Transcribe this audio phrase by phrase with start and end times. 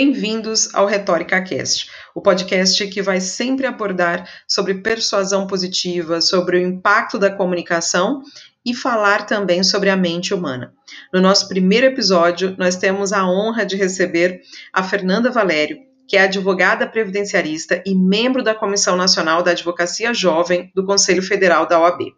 [0.00, 6.60] Bem-vindos ao Retórica Cast, o podcast que vai sempre abordar sobre persuasão positiva, sobre o
[6.60, 8.22] impacto da comunicação
[8.64, 10.72] e falar também sobre a mente humana.
[11.12, 14.40] No nosso primeiro episódio, nós temos a honra de receber
[14.72, 20.72] a Fernanda Valério, que é advogada previdenciarista e membro da Comissão Nacional da Advocacia Jovem
[20.74, 22.14] do Conselho Federal da OAB.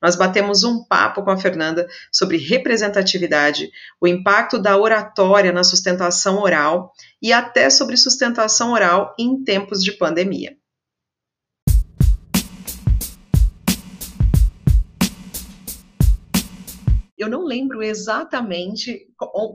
[0.00, 3.68] Nós batemos um papo com a Fernanda sobre representatividade,
[4.00, 9.90] o impacto da oratória na sustentação oral e até sobre sustentação oral em tempos de
[9.92, 10.56] pandemia.
[17.22, 19.06] Eu não lembro exatamente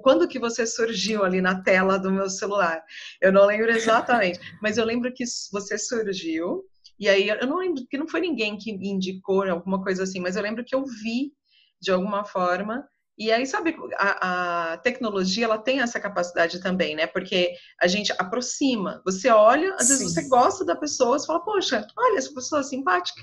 [0.02, 2.82] quando que você surgiu ali na tela do meu celular.
[3.22, 6.64] Eu não lembro exatamente, mas eu lembro que você surgiu
[7.00, 10.36] e aí eu não lembro que não foi ninguém que indicou alguma coisa assim, mas
[10.36, 11.32] eu lembro que eu vi
[11.80, 17.08] de alguma forma e aí, sabe, a, a, tecnologia, ela tem essa capacidade também, né?
[17.08, 19.02] Porque a gente aproxima.
[19.04, 19.98] Você olha, às Sim.
[19.98, 23.20] vezes você gosta da pessoa, você fala, poxa, olha, essa pessoa é simpática.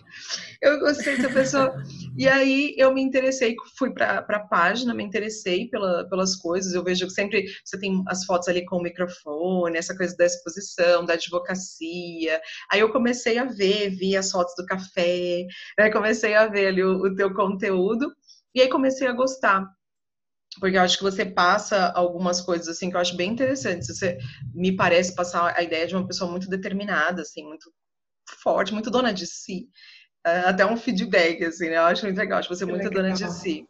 [0.61, 1.81] Eu gostei dessa pessoa.
[2.19, 6.75] e aí, eu me interessei, fui para a página, me interessei pela, pelas coisas.
[6.75, 10.27] Eu vejo que sempre você tem as fotos ali com o microfone, essa coisa da
[10.27, 12.43] exposição, da advocacia.
[12.69, 15.47] Aí eu comecei a ver, vi as fotos do café,
[15.79, 15.89] né?
[15.93, 18.13] comecei a ver ali o, o teu conteúdo.
[18.53, 19.73] E aí comecei a gostar
[20.61, 23.89] porque eu acho que você passa algumas coisas assim que eu acho bem interessantes.
[23.89, 24.19] Você
[24.55, 27.73] me parece passar a ideia de uma pessoa muito determinada, assim, muito
[28.43, 29.69] forte, muito dona de si.
[30.27, 31.77] Uh, até um feedback, assim, né?
[31.77, 33.03] Eu acho muito legal, acho você muito legal.
[33.03, 33.67] dona de si.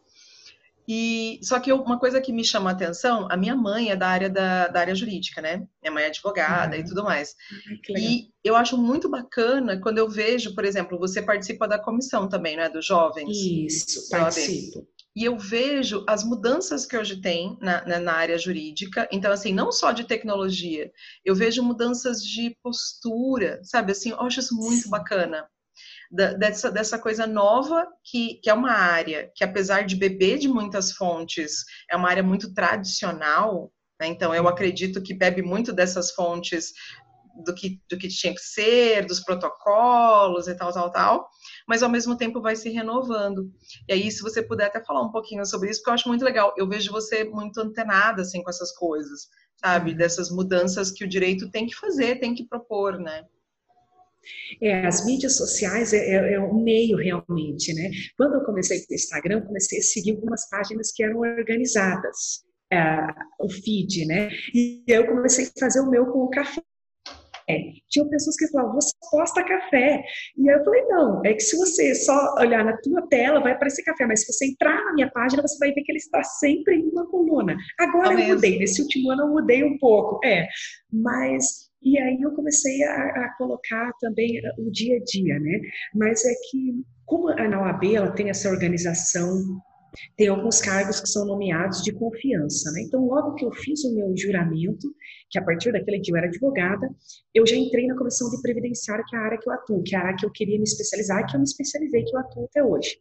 [0.86, 3.96] E só que eu, uma coisa que me chama a atenção, a minha mãe é
[3.96, 5.66] da área da, da área jurídica, né?
[5.82, 6.82] Minha mãe é advogada uhum.
[6.82, 7.34] e tudo mais.
[7.88, 12.56] E eu acho muito bacana quando eu vejo, por exemplo, você participa da comissão também,
[12.56, 12.68] né?
[12.68, 13.34] Dos jovens.
[13.34, 14.86] Isso, participo.
[15.16, 19.08] E eu vejo as mudanças que hoje tem na, na, na, área jurídica.
[19.12, 20.90] Então, assim, não só de tecnologia,
[21.24, 23.92] eu vejo mudanças de postura, sabe?
[23.92, 25.48] Assim, eu acho isso muito bacana.
[26.10, 30.48] Da, dessa, dessa coisa nova, que, que é uma área que, apesar de beber de
[30.48, 33.72] muitas fontes, é uma área muito tradicional.
[34.00, 34.08] Né?
[34.08, 36.72] Então, eu acredito que bebe muito dessas fontes
[37.44, 41.28] do que, do que tinha que ser, dos protocolos e tal, tal, tal,
[41.66, 43.50] mas ao mesmo tempo vai se renovando.
[43.88, 46.24] E aí, se você puder até falar um pouquinho sobre isso, porque eu acho muito
[46.24, 46.54] legal.
[46.56, 49.92] Eu vejo você muito antenada, assim, com essas coisas, sabe?
[49.92, 49.96] Uhum.
[49.96, 53.24] Dessas mudanças que o direito tem que fazer, tem que propor, né?
[54.62, 57.90] É, as mídias sociais é, é, é, um meio realmente, né?
[58.16, 63.06] Quando eu comecei com o Instagram, comecei a seguir algumas páginas que eram organizadas, é,
[63.38, 64.30] o feed, né?
[64.54, 66.62] E eu comecei a fazer o meu com o café
[67.88, 70.02] tinha pessoas que falavam, você posta café.
[70.36, 73.82] E eu falei, não, é que se você só olhar na tua tela, vai aparecer
[73.82, 76.76] café, mas se você entrar na minha página, você vai ver que ele está sempre
[76.76, 77.56] em uma coluna.
[77.78, 80.46] Agora é eu mudei, nesse último ano eu mudei um pouco, é,
[80.92, 85.60] mas e aí eu comecei a, a, colocar também o dia a dia, né?
[85.94, 89.60] Mas é que, como a OAB ela tem essa organização
[90.16, 92.70] tem alguns cargos que são nomeados de confiança.
[92.72, 92.82] Né?
[92.82, 94.94] Então, logo que eu fiz o meu juramento,
[95.30, 96.88] que a partir daquele dia eu era advogada,
[97.34, 99.94] eu já entrei na comissão de previdenciário, que é a área que eu atuo, que
[99.94, 102.44] é a área que eu queria me especializar, que eu me especializei, que eu atuo
[102.44, 102.98] até hoje.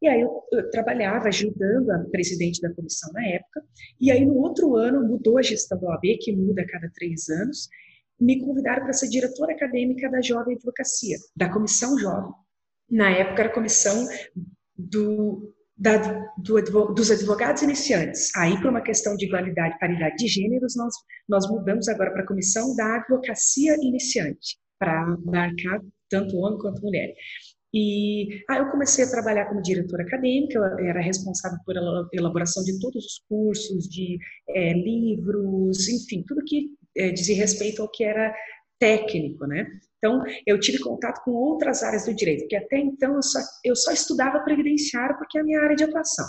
[0.00, 3.62] E aí eu, eu, trabalhava ajudando a presidente da comissão na época,
[4.00, 7.28] e aí no outro ano mudou a gestão da OAB, que muda a cada três
[7.28, 7.68] anos,
[8.20, 12.32] me convidaram para ser diretora acadêmica da Jovem Advocacia, da Comissão Jovem.
[12.90, 14.06] Na época era a comissão
[14.76, 15.96] do da,
[16.38, 18.34] do, dos advogados iniciantes.
[18.36, 20.94] Aí, por uma questão de igualdade e paridade de gêneros, nós,
[21.28, 27.14] nós mudamos agora para a comissão da advocacia iniciante, para marcar tanto homem quanto mulher.
[27.74, 31.74] E aí eu comecei a trabalhar como diretora acadêmica, eu era responsável por
[32.12, 34.18] elaboração de todos os cursos, de
[34.50, 38.34] é, livros, enfim, tudo que é, dizia respeito ao que era
[38.82, 39.64] técnico, né?
[39.98, 43.76] Então, eu tive contato com outras áreas do direito, porque até então eu só, eu
[43.76, 46.26] só estudava previdenciário porque é a minha área de atuação.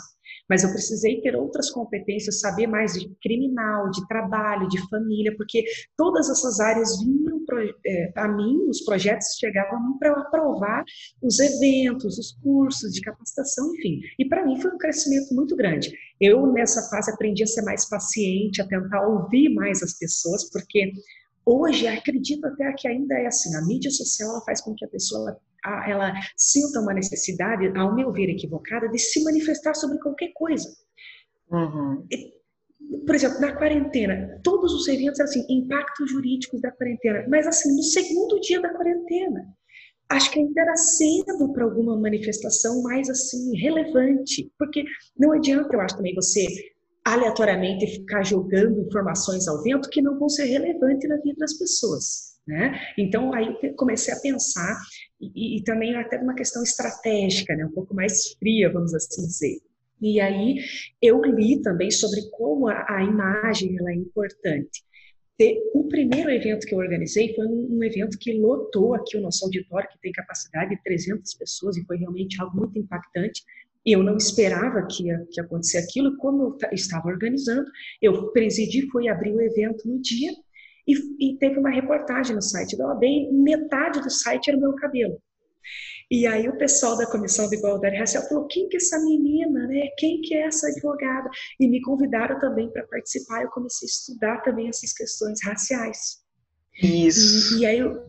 [0.47, 5.64] Mas eu precisei ter outras competências, saber mais de criminal, de trabalho, de família, porque
[5.97, 7.34] todas essas áreas vinham
[7.85, 10.84] é, a mim, os projetos chegavam para eu aprovar
[11.22, 14.00] os eventos, os cursos de capacitação, enfim.
[14.20, 15.91] E para mim foi um crescimento muito grande.
[16.22, 20.91] Eu, nessa fase, aprendi a ser mais paciente, a tentar ouvir mais as pessoas, porque
[21.45, 24.87] Hoje, acredito até que ainda é assim, a mídia social ela faz com que a
[24.87, 30.31] pessoa ela, ela sinta uma necessidade, ao meu ver equivocada, de se manifestar sobre qualquer
[30.34, 30.69] coisa.
[31.51, 32.05] Uhum.
[32.11, 32.34] E,
[33.05, 37.84] por exemplo, na quarentena, todos os eventos assim, impactos jurídicos da quarentena, mas assim, no
[37.84, 39.47] segundo dia da quarentena,
[40.09, 44.84] acho que ainda era cedo para alguma manifestação mais assim relevante, porque
[45.17, 46.45] não adianta, eu acho também você
[47.05, 52.34] aleatoriamente ficar jogando informações ao vento que não vão ser relevantes na vida das pessoas.
[52.47, 52.78] Né?
[52.97, 54.78] Então, aí comecei a pensar,
[55.20, 57.66] e, e também até uma questão estratégica, né?
[57.66, 59.58] um pouco mais fria, vamos assim dizer.
[60.02, 60.58] E aí
[61.02, 64.84] eu li também sobre como a, a imagem ela é importante.
[65.73, 69.90] O primeiro evento que eu organizei foi um, evento que lotou aqui o nosso auditório,
[69.90, 73.44] que tem capacidade de 300 pessoas, e foi realmente algo muito impactante.
[73.85, 77.66] Eu não esperava que ia que acontecer aquilo, como eu estava organizando,
[78.02, 80.32] eu presidi, fui abrir o evento no dia,
[80.88, 84.62] e, e teve uma reportagem no site da OAB, e metade do site era o
[84.62, 85.22] meu cabelo.
[86.12, 89.66] E aí o pessoal da Comissão de Igualdade Racial falou, quem que é essa menina,
[89.68, 89.88] né?
[89.97, 91.29] Quem que é essa advogada?
[91.59, 96.22] E me convidaram também para participar, eu comecei a estudar também essas questões raciais.
[96.82, 97.58] Isso.
[97.58, 98.06] E, e aí eu,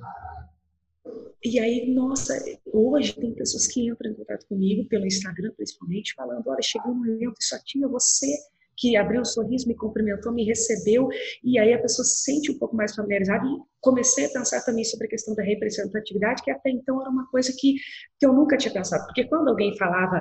[1.44, 2.42] e aí, nossa,
[2.72, 6.94] hoje tem pessoas que entram em contato comigo pelo Instagram, principalmente, falando: olha, chegou um
[6.94, 8.28] momento, só tinha você
[8.76, 11.08] que abriu um sorriso, me cumprimentou, me recebeu,
[11.42, 13.46] e aí a pessoa se sente um pouco mais familiarizada.
[13.46, 17.26] E comecei a pensar também sobre a questão da representatividade, que até então era uma
[17.28, 17.74] coisa que,
[18.18, 19.04] que eu nunca tinha pensado.
[19.04, 20.20] Porque quando alguém falava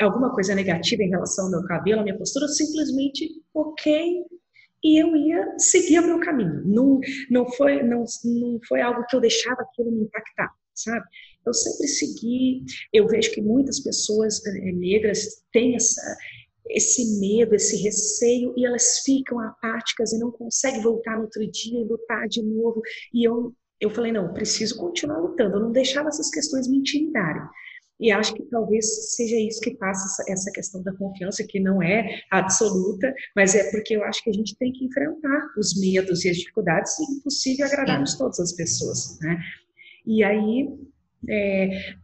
[0.00, 4.24] alguma coisa negativa em relação ao meu cabelo, à minha postura, eu simplesmente, ok,
[4.82, 6.62] e eu ia seguir o meu caminho.
[6.66, 7.00] Não,
[7.30, 11.04] não, foi, não, não foi algo que eu deixava aquilo me impactar, sabe?
[11.46, 16.16] Eu sempre segui, eu vejo que muitas pessoas é, negras têm essa,
[16.68, 21.80] esse medo, esse receio, e elas ficam apáticas e não conseguem voltar no outro dia
[21.80, 22.80] e lutar de novo.
[23.12, 27.42] E eu, eu falei, não, preciso continuar lutando, eu não deixava essas questões me intimidarem.
[28.00, 32.20] E acho que talvez seja isso que passa essa questão da confiança, que não é
[32.30, 36.30] absoluta, mas é porque eu acho que a gente tem que enfrentar os medos e
[36.30, 39.38] as dificuldades, e é impossível agradarmos todas as pessoas, né?
[40.06, 40.68] E aí,
[41.28, 41.94] é,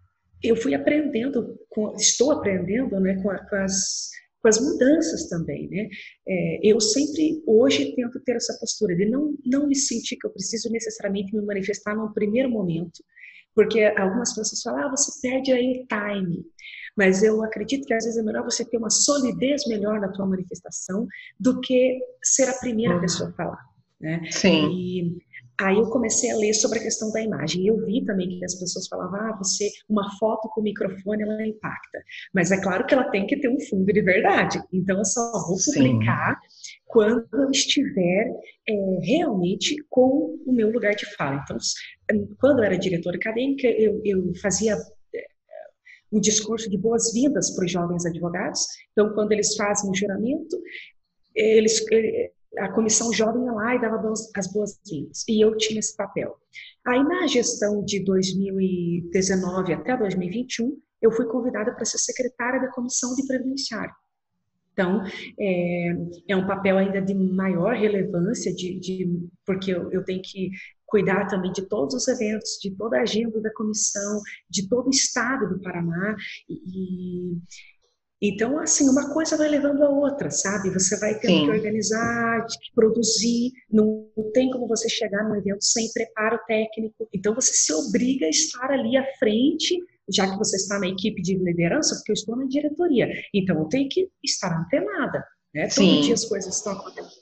[0.42, 4.10] eu fui aprendendo, com, estou aprendendo né, com, a, com as
[4.40, 5.88] com as mudanças também, né?
[6.26, 10.30] É, eu sempre, hoje, tento ter essa postura de não, não me sentir que eu
[10.30, 13.04] preciso necessariamente me manifestar no primeiro momento,
[13.54, 16.44] porque algumas pessoas falam, ah, você perde a time,
[16.96, 20.26] mas eu acredito que às vezes é melhor você ter uma solidez melhor na tua
[20.26, 21.06] manifestação
[21.38, 23.00] do que ser a primeira uhum.
[23.00, 23.64] pessoa a falar,
[24.00, 24.22] né?
[24.30, 24.70] Sim.
[24.72, 25.18] E,
[25.60, 27.62] Aí eu comecei a ler sobre a questão da imagem.
[27.62, 31.46] E eu vi também que as pessoas falavam, ah, você, uma foto com microfone, ela
[31.46, 32.02] impacta.
[32.32, 34.58] Mas é claro que ela tem que ter um fundo de verdade.
[34.72, 36.78] Então eu só vou publicar Sim.
[36.86, 38.32] quando eu estiver
[38.66, 41.42] é, realmente com o meu lugar de fala.
[41.44, 41.58] Então,
[42.38, 45.24] quando eu era diretora acadêmica, eu, eu fazia é,
[46.10, 48.60] um discurso de boas-vindas para os jovens advogados.
[48.92, 50.56] Então, quando eles fazem o juramento,
[51.34, 51.84] eles
[52.58, 55.24] a comissão jovem ia lá e dava as boas-vindas.
[55.28, 56.36] E eu tinha esse papel.
[56.86, 63.14] Aí, na gestão de 2019 até 2021, eu fui convidada para ser secretária da comissão
[63.14, 63.94] de previdenciário.
[64.72, 65.02] Então,
[65.38, 65.92] é,
[66.28, 70.50] é, um papel ainda de maior relevância, de, de porque eu, eu, tenho que
[70.86, 74.90] cuidar também de todos os eventos, de toda a agenda da comissão, de todo o
[74.90, 76.16] estado do Paraná,
[76.48, 77.36] e,
[78.22, 80.70] então, assim, uma coisa vai levando a outra, sabe?
[80.70, 81.44] Você vai tendo Sim.
[81.46, 87.08] que organizar, produzir, não tem como você chegar num evento sem preparo técnico.
[87.14, 89.78] Então, você se obriga a estar ali à frente,
[90.12, 93.08] já que você está na equipe de liderança, porque eu estou na diretoria.
[93.32, 95.24] Então, eu tenho que estar antenada,
[95.54, 95.68] né?
[95.68, 97.19] Todo dia as coisas estão acontecendo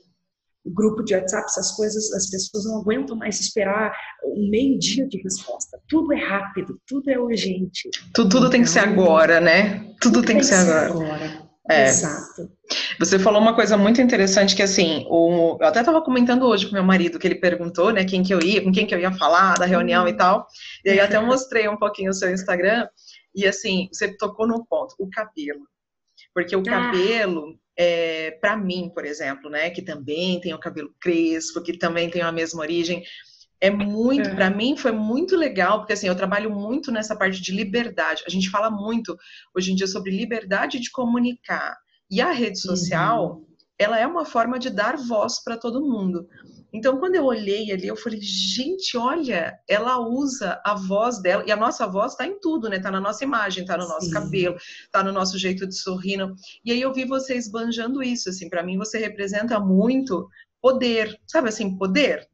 [0.71, 3.93] grupo de WhatsApp, essas coisas, as pessoas não aguentam mais esperar
[4.25, 5.81] um meio dia de resposta.
[5.89, 7.91] Tudo é rápido, tudo é urgente.
[8.15, 9.81] Tudo, tudo tem que ser então, agora, né?
[10.01, 10.87] Tudo, tudo tem, que ser agora.
[10.87, 11.49] agora.
[11.71, 11.89] É.
[11.89, 12.51] Exato.
[12.99, 16.73] Você falou uma coisa muito interessante que assim, o, eu até estava comentando hoje com
[16.73, 19.13] meu marido que ele perguntou, né, quem que eu ia, com quem que eu ia
[19.13, 20.09] falar da reunião hum.
[20.09, 20.47] e tal.
[20.85, 22.89] E aí até mostrei um pouquinho o seu Instagram
[23.35, 25.61] e assim, você tocou no ponto, o cabelo.
[26.35, 26.71] Porque o ah.
[26.71, 32.11] cabelo, é, para mim, por exemplo, né, que também tem o cabelo crespo, que também
[32.11, 33.05] tem a mesma origem,
[33.61, 34.35] é muito, é.
[34.35, 38.25] para mim foi muito legal, porque assim, eu trabalho muito nessa parte de liberdade.
[38.27, 39.17] A gente fala muito
[39.55, 41.77] hoje em dia sobre liberdade de comunicar.
[42.11, 43.47] E a rede social, uhum.
[43.79, 46.29] ela é uma forma de dar voz para todo mundo.
[46.73, 51.51] Então, quando eu olhei ali, eu falei, gente, olha, ela usa a voz dela, e
[51.51, 52.77] a nossa voz está em tudo, né?
[52.77, 54.13] Está na nossa imagem, está no nosso Sim.
[54.13, 56.19] cabelo, está no nosso jeito de sorrir.
[56.65, 60.29] E aí eu vi você esbanjando isso, assim, para mim você representa muito
[60.61, 62.29] poder, sabe assim, poder,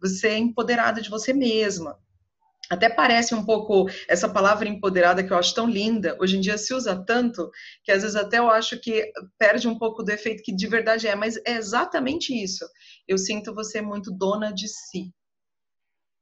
[0.00, 1.96] você é empoderada de você mesma.
[2.70, 6.16] Até parece um pouco essa palavra empoderada que eu acho tão linda.
[6.20, 7.50] Hoje em dia se usa tanto
[7.82, 11.06] que às vezes até eu acho que perde um pouco do efeito que de verdade
[11.06, 12.66] é, mas é exatamente isso.
[13.08, 15.12] Eu sinto você muito dona de si.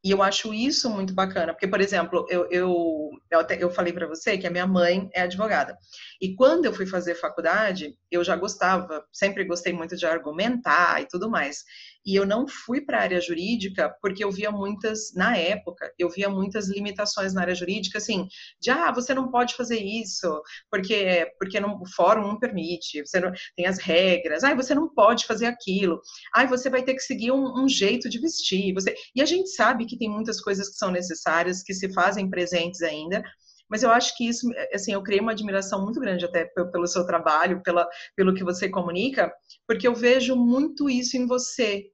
[0.05, 3.93] E eu acho isso muito bacana, porque, por exemplo, eu, eu, eu, até, eu falei
[3.93, 5.77] para você que a minha mãe é advogada.
[6.21, 11.09] E quando eu fui fazer faculdade, eu já gostava, sempre gostei muito de argumentar e
[11.09, 11.65] tudo mais.
[12.07, 16.09] E eu não fui para a área jurídica porque eu via muitas, na época, eu
[16.09, 18.29] via muitas limitações na área jurídica, assim,
[18.61, 23.19] de, ah, você não pode fazer isso, porque, porque não, o fórum não permite, você
[23.19, 26.01] não, tem as regras, ah, você não pode fazer aquilo,
[26.33, 28.95] ah, você vai ter que seguir um, um jeito de vestir, você...
[29.15, 32.83] E a gente sabe que tem muitas coisas que são necessárias, que se fazem presentes
[32.83, 33.23] ainda,
[33.69, 37.05] mas eu acho que isso, assim, eu criei uma admiração muito grande até pelo seu
[37.05, 39.33] trabalho, pela, pelo que você comunica,
[39.67, 41.91] porque eu vejo muito isso em você,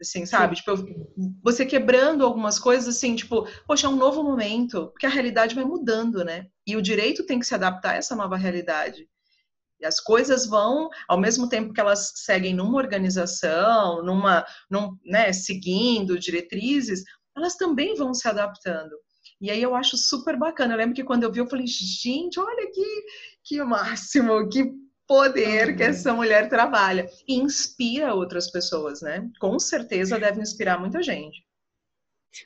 [0.00, 0.56] assim, sabe?
[0.56, 0.72] Tipo,
[1.42, 5.64] você quebrando algumas coisas, assim, tipo, poxa, é um novo momento, porque a realidade vai
[5.64, 6.46] mudando, né?
[6.66, 9.08] E o direito tem que se adaptar a essa nova realidade.
[9.80, 15.32] E as coisas vão, ao mesmo tempo que elas seguem numa organização, numa, num, né,
[15.32, 17.04] seguindo diretrizes,
[17.36, 18.96] elas também vão se adaptando.
[19.40, 20.74] E aí eu acho super bacana.
[20.74, 23.04] Eu lembro que quando eu vi, eu falei, gente, olha que,
[23.44, 24.64] que máximo, que
[25.08, 27.08] poder que essa mulher trabalha.
[27.26, 29.28] E inspira outras pessoas, né?
[29.40, 31.48] Com certeza deve inspirar muita gente.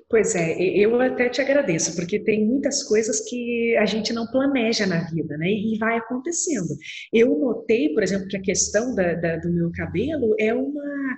[0.08, 4.86] Pois é, eu até te agradeço, porque tem muitas coisas que a gente não planeja
[4.86, 5.48] na vida, né?
[5.48, 6.68] E vai acontecendo.
[7.12, 11.16] Eu notei, por exemplo, que a questão da, da, do meu cabelo é uma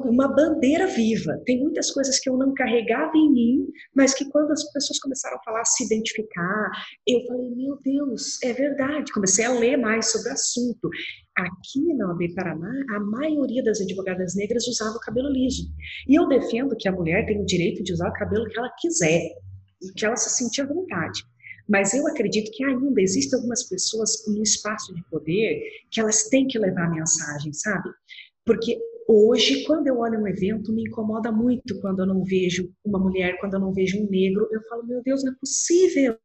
[0.00, 1.40] uma bandeira viva.
[1.44, 5.36] Tem muitas coisas que eu não carregava em mim, mas que quando as pessoas começaram
[5.36, 6.70] a falar, se identificar,
[7.06, 9.12] eu falei, meu Deus, é verdade.
[9.12, 10.90] Comecei a ler mais sobre o assunto.
[11.36, 15.68] Aqui na OAB Paraná, a maioria das advogadas negras usava o cabelo liso.
[16.08, 18.70] E eu defendo que a mulher tem o direito de usar o cabelo que ela
[18.78, 19.20] quiser,
[19.96, 21.22] que ela se sentir à vontade.
[21.68, 26.46] Mas eu acredito que ainda existem algumas pessoas no espaço de poder que elas têm
[26.46, 27.88] que levar a mensagem, sabe?
[28.44, 32.98] Porque Hoje, quando eu olho um evento, me incomoda muito quando eu não vejo uma
[32.98, 34.48] mulher, quando eu não vejo um negro.
[34.50, 36.16] Eu falo, meu Deus, não é possível.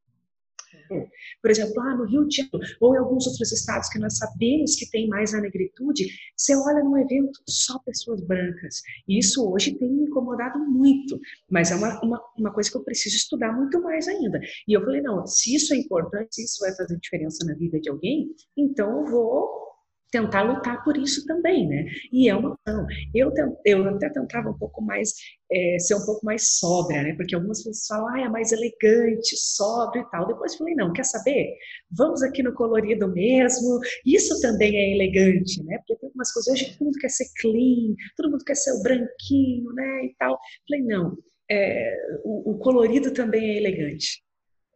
[1.42, 4.76] Por exemplo, lá no Rio de Janeiro, ou em alguns outros estados que nós sabemos
[4.76, 8.82] que tem mais a negritude, você olha num evento só pessoas brancas.
[9.08, 11.20] E isso hoje tem me incomodado muito,
[11.50, 14.40] mas é uma, uma, uma coisa que eu preciso estudar muito mais ainda.
[14.68, 17.80] E eu falei, não, se isso é importante, se isso vai fazer diferença na vida
[17.80, 19.69] de alguém, então eu vou
[20.12, 21.86] tentar lutar por isso também, né?
[22.12, 22.86] E é uma não.
[23.13, 23.32] Eu,
[23.66, 25.13] eu até tentava um pouco mais
[25.51, 27.13] é, ser um pouco mais sóbria, né?
[27.16, 30.28] Porque algumas pessoas falam, ah, é mais elegante, sóbrio e tal.
[30.28, 31.56] Depois falei, não, quer saber?
[31.92, 33.80] Vamos aqui no colorido mesmo.
[34.06, 35.78] Isso também é elegante, né?
[35.80, 38.82] Porque tem algumas coisas hoje todo mundo quer ser clean, todo mundo quer ser o
[38.82, 40.06] branquinho, né?
[40.06, 40.39] E tal.
[40.68, 41.18] Falei, não.
[41.51, 44.22] É, o, o colorido também é elegante.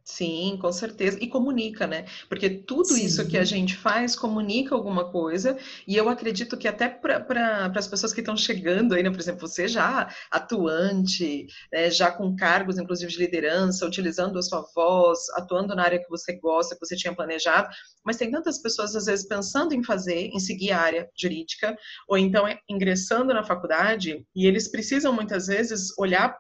[0.06, 1.18] Sim, com certeza.
[1.22, 2.06] E comunica, né?
[2.28, 3.06] Porque tudo Sim.
[3.06, 5.58] isso que a gente faz comunica alguma coisa,
[5.88, 9.10] e eu acredito que até para pra, as pessoas que estão chegando aí, né?
[9.10, 11.90] Por exemplo, você já atuante, né?
[11.90, 16.34] já com cargos, inclusive, de liderança, utilizando a sua voz, atuando na área que você
[16.38, 17.70] gosta, que você tinha planejado,
[18.04, 21.78] mas tem tantas pessoas, às vezes, pensando em fazer, em seguir a área jurídica,
[22.10, 26.38] ou então ingressando na faculdade, e eles precisam, muitas vezes, olhar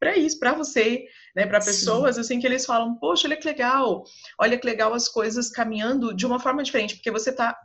[0.00, 2.20] para isso, para você, né, para pessoas Sim.
[2.20, 4.04] assim que eles falam, poxa, olha que legal,
[4.38, 7.56] olha que legal as coisas caminhando de uma forma diferente, porque você está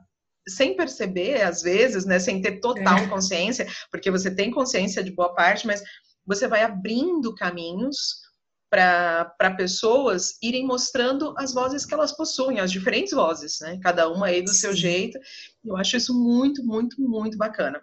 [0.48, 3.08] sem perceber, às vezes, né, sem ter total é.
[3.08, 5.82] consciência, porque você tem consciência de boa parte, mas
[6.26, 8.26] você vai abrindo caminhos
[8.70, 13.80] para pessoas irem mostrando as vozes que elas possuem, as diferentes vozes, né?
[13.82, 14.60] Cada uma aí do Sim.
[14.60, 15.18] seu jeito.
[15.64, 17.82] Eu acho isso muito, muito, muito bacana.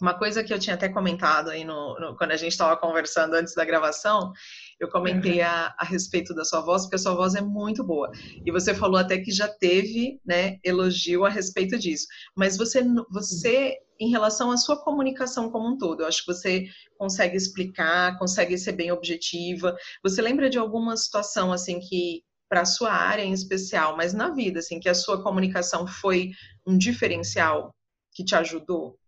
[0.00, 3.34] Uma coisa que eu tinha até comentado aí no, no quando a gente estava conversando
[3.34, 4.32] antes da gravação,
[4.80, 8.10] eu comentei a, a, respeito da sua voz, porque a sua voz é muito boa.
[8.44, 12.06] E você falou até que já teve, né, elogio a respeito disso.
[12.36, 16.66] Mas você, você em relação à sua comunicação como um todo, eu acho que você
[16.96, 19.76] consegue explicar, consegue ser bem objetiva.
[20.02, 24.30] Você lembra de alguma situação assim que para a sua área em especial, mas na
[24.30, 26.30] vida, assim, que a sua comunicação foi
[26.66, 27.74] um diferencial
[28.12, 28.98] que te ajudou?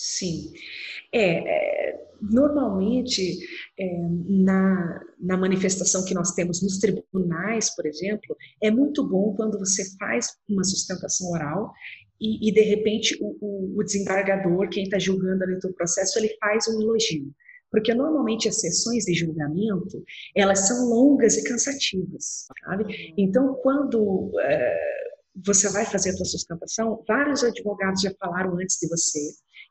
[0.00, 0.52] Sim.
[1.12, 3.38] É, é normalmente,
[3.78, 9.58] é, na, na manifestação que nós temos nos tribunais, por exemplo, é muito bom quando
[9.58, 11.72] você faz uma sustentação oral
[12.20, 16.68] e, e de repente, o, o, desembargador, quem está julgando ali o processo, ele faz
[16.68, 17.30] um elogio.
[17.70, 20.02] Porque normalmente as sessões de julgamento,
[20.34, 23.14] elas são longas e cansativas, sabe?
[23.16, 25.00] Então, quando é,
[25.44, 29.20] você vai fazer a sua sustentação, vários advogados já falaram antes de você,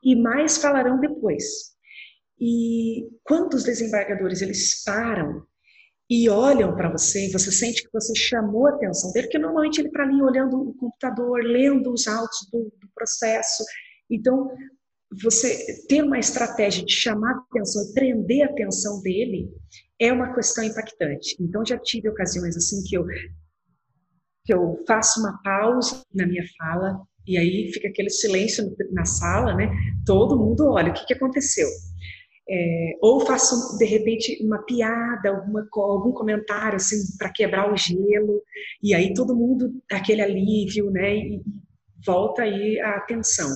[0.02, 1.44] e mais falarão depois.
[2.38, 5.44] E quando os desembargadores eles param
[6.08, 9.78] e olham para você, e você sente que você chamou a atenção dele, porque normalmente
[9.78, 13.62] ele está ali olhando o computador, lendo os autos do, do processo.
[14.10, 14.50] Então,
[15.22, 19.48] você ter uma estratégia de chamar a atenção prender a atenção dele
[20.00, 21.36] é uma questão impactante.
[21.38, 23.06] Então, já tive ocasiões assim que eu
[24.42, 27.00] que eu faço uma pausa na minha fala
[27.30, 29.70] e aí fica aquele silêncio na sala, né?
[30.04, 31.68] Todo mundo olha, o que, que aconteceu?
[32.52, 38.42] É, ou faço de repente uma piada, alguma, algum comentário assim para quebrar o gelo
[38.82, 41.16] e aí todo mundo aquele alívio, né?
[41.16, 41.42] E,
[42.04, 43.48] volta aí a atenção.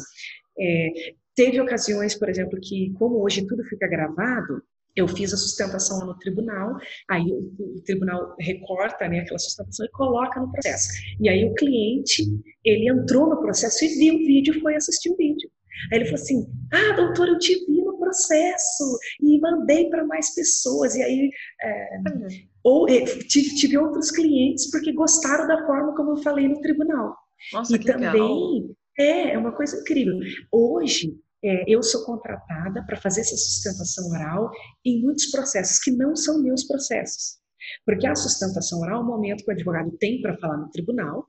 [0.57, 0.89] É,
[1.35, 4.63] teve ocasiões, por exemplo, que como hoje tudo fica gravado,
[4.97, 6.77] eu fiz a sustentação no tribunal,
[7.11, 10.89] aí o, tribunal recorta né, aquela sustentação e coloca no processo.
[11.21, 12.25] E aí o cliente,
[12.65, 15.51] ele entrou no processo e viu o vídeo, foi assistir o vídeo.
[15.93, 20.33] Aí ele falou assim, ah, doutor, eu te vi no processo e mandei para mais
[20.35, 20.95] pessoas.
[20.95, 22.29] E aí, é, uhum.
[22.63, 27.17] ou é, tive, tive, outros clientes porque gostaram da forma como eu falei no tribunal.
[27.53, 28.77] Nossa, e também, legal.
[28.99, 30.19] é, é uma coisa incrível.
[30.53, 34.51] Hoje, é, eu sou contratada para fazer essa sustentação oral
[34.85, 37.39] em muitos processos que não são meus processos.
[37.85, 41.27] Porque a sustentação oral é o momento que o advogado tem para falar no tribunal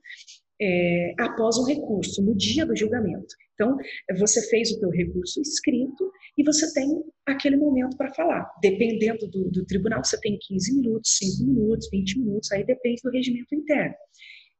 [0.60, 3.34] é, após um recurso, no dia do julgamento.
[3.54, 3.76] Então,
[4.18, 8.50] você fez o teu recurso escrito e você tem aquele momento para falar.
[8.60, 13.10] Dependendo do, do, tribunal, você tem 15 minutos, 5 minutos, 20 minutos, aí depende do
[13.10, 13.94] regimento interno.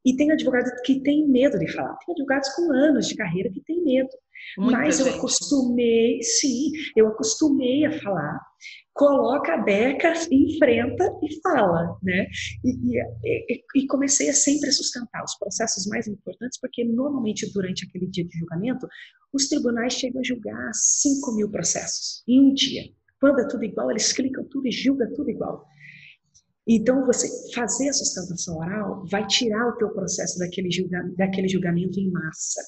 [0.05, 1.97] E tem advogados que têm medo de falar.
[2.07, 4.09] Tem advogados com anos de carreira que têm medo.
[4.57, 8.41] Mas eu acostumei, sim, eu acostumei a falar.
[8.95, 12.27] Coloca a beca, enfrenta e fala, né?
[12.65, 18.07] E, e, e, comecei a sempre sustentar os processos mais importantes, porque normalmente durante aquele
[18.07, 18.87] dia de julgamento,
[19.35, 22.85] os tribunais chegam a julgar 5 mil processos em um dia.
[23.21, 25.67] Quando é tudo igual, eles clicam tudo e julgam tudo igual.
[26.67, 32.01] Então, você fazer a sustentação oral vai tirar o teu processo daquele, julga, daquele julgamento
[32.01, 32.61] em massa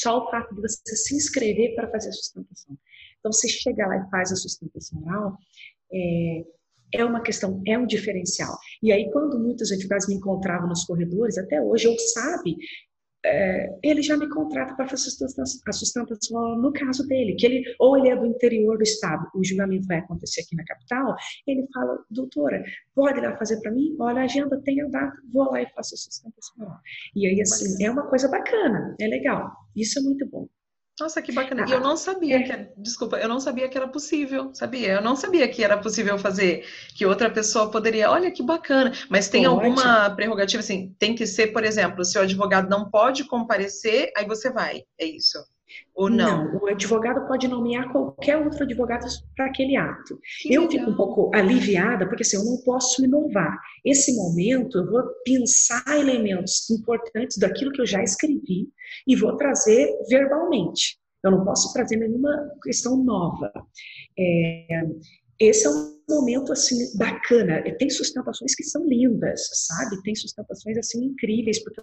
[0.00, 2.76] só o fato de você se inscrever para fazer a sustentação.
[3.18, 5.36] Então, se chegar lá e faz a sustentação oral,
[5.92, 6.44] é,
[6.94, 8.56] é uma questão, é um diferencial.
[8.82, 12.56] E aí, quando muitos advogados me encontravam nos corredores, até hoje, ou sabe
[13.24, 15.08] é, ele já me contrata para fazer
[15.66, 19.44] a sustentação no caso dele, que ele ou ele é do interior do estado, o
[19.44, 21.14] julgamento vai acontecer aqui na capital,
[21.46, 22.62] ele fala, doutora,
[22.94, 23.96] pode ir lá fazer para mim?
[23.98, 26.66] Olha a agenda, tem a data, vou lá e faço a sustentação.
[27.14, 30.48] E aí, assim, é uma coisa bacana, é legal, isso é muito bom.
[30.98, 31.66] Nossa, que bacana.
[31.68, 32.42] E eu ah, não sabia é.
[32.42, 34.94] que, desculpa, eu não sabia que era possível, sabia?
[34.94, 38.92] Eu não sabia que era possível fazer, que outra pessoa poderia, olha que bacana.
[39.10, 39.54] Mas tem pode.
[39.54, 44.26] alguma prerrogativa, assim, tem que ser, por exemplo, se o advogado não pode comparecer, aí
[44.26, 45.38] você vai, é isso?
[45.94, 46.52] Ou não?
[46.52, 50.18] Não, o advogado pode nomear qualquer outro advogado para aquele ato.
[50.42, 50.70] Que eu legal.
[50.70, 53.58] fico um pouco aliviada, porque assim, eu não posso inovar.
[53.84, 58.68] Esse momento, eu vou pensar elementos importantes daquilo que eu já escrevi
[59.06, 60.98] e vou trazer verbalmente.
[61.24, 63.50] Eu não posso trazer nenhuma questão nova.
[64.18, 64.82] É,
[65.40, 67.62] esse é um momento assim bacana.
[67.78, 70.02] Tem sustentações que são lindas, sabe?
[70.02, 71.82] Tem sustentações assim incríveis, porque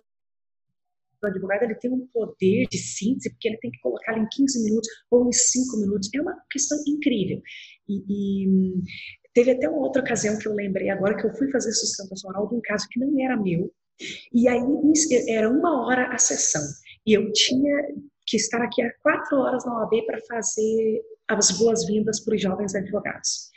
[1.23, 4.63] o advogado ele tem um poder de síntese, porque ele tem que colocar em 15
[4.63, 6.09] minutos ou em 5 minutos.
[6.13, 7.41] É uma questão incrível.
[7.88, 8.03] E,
[8.45, 8.73] e,
[9.33, 12.47] teve até uma outra ocasião que eu lembrei agora que eu fui fazer sustentação oral
[12.47, 13.71] de um caso que não era meu.
[14.33, 14.62] E aí
[15.27, 16.62] era uma hora a sessão.
[17.05, 17.88] E eu tinha
[18.25, 22.75] que estar aqui há quatro horas na OAB para fazer as boas-vindas para os jovens
[22.75, 23.51] advogados.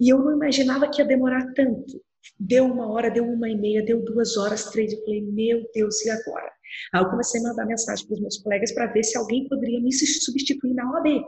[0.00, 2.00] E eu não imaginava que ia demorar tanto.
[2.38, 4.92] Deu uma hora, deu uma e meia, deu duas horas, três.
[4.92, 6.52] Eu falei, meu Deus, e agora?
[6.92, 9.80] Aí eu comecei a mandar mensagem para os meus colegas para ver se alguém poderia
[9.80, 11.24] me substituir na OAB.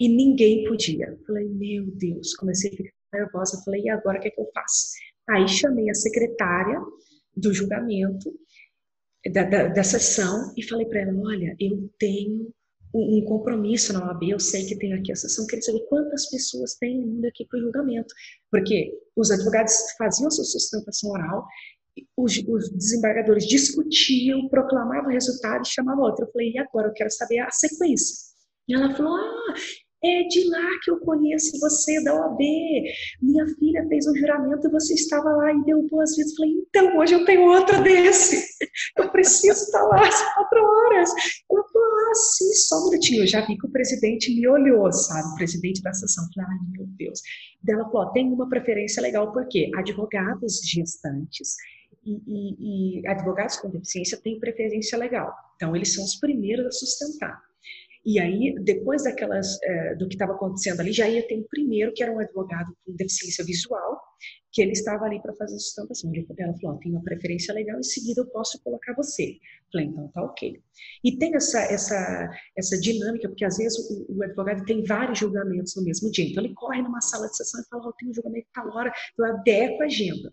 [0.00, 1.18] E ninguém podia.
[1.26, 3.62] Falei, meu Deus, comecei a ficar nervosa.
[3.64, 4.92] Falei, e agora o que, é que eu faço?
[5.28, 6.80] Aí chamei a secretária
[7.36, 8.32] do julgamento,
[9.32, 12.52] da, da, da sessão, e falei para ela: olha, eu tenho
[12.94, 16.74] um compromisso na OAB, eu sei que tem aqui a sessão, queria saber quantas pessoas
[16.74, 18.14] tem ainda aqui para o julgamento.
[18.50, 21.46] Porque os advogados faziam a sua sustentação oral,
[22.16, 26.24] os, os, desembargadores discutiam, proclamavam o resultado e chamavam outro.
[26.24, 26.88] Eu falei, e agora?
[26.88, 28.16] Eu quero saber a sequência.
[28.68, 29.54] E ela falou, ah,
[30.04, 32.40] é de lá que eu conheço você, da OAB.
[33.20, 36.34] Minha filha fez um juramento e você estava lá e deu boas-vindas.
[36.34, 38.44] Falei, então, hoje eu tenho outro desse.
[38.96, 41.10] Eu preciso estar lá às quatro horas.
[41.50, 43.22] Ela falou, ah, sim, só um minutinho.
[43.22, 45.28] Eu já vi que o presidente me olhou, sabe?
[45.28, 46.24] O presidente da sessão.
[46.34, 47.20] Falei, ai, meu Deus.
[47.68, 51.54] Ela falou, tem uma preferência legal, porque advogados gestantes
[52.04, 55.32] e, e, e advogados com deficiência têm preferência legal.
[55.56, 57.40] Então, eles são os primeiros a sustentar.
[58.04, 61.92] E aí, depois daquelas, é, do que estava acontecendo ali, já ia ter um primeiro,
[61.94, 64.00] que era um advogado com deficiência visual,
[64.50, 66.10] que ele estava ali para fazer a sustentação.
[66.36, 69.36] Ela falou, oh, tem uma preferência legal, em seguida eu posso colocar você.
[69.72, 70.60] Falei, então tá ok.
[71.04, 75.76] E tem essa, essa, essa dinâmica, porque às vezes o, o advogado tem vários julgamentos
[75.76, 76.28] no mesmo dia.
[76.28, 78.92] Então ele corre numa sala de sessão e fala, oh, tem um julgamento tal hora,
[79.16, 80.32] eu adequo a agenda.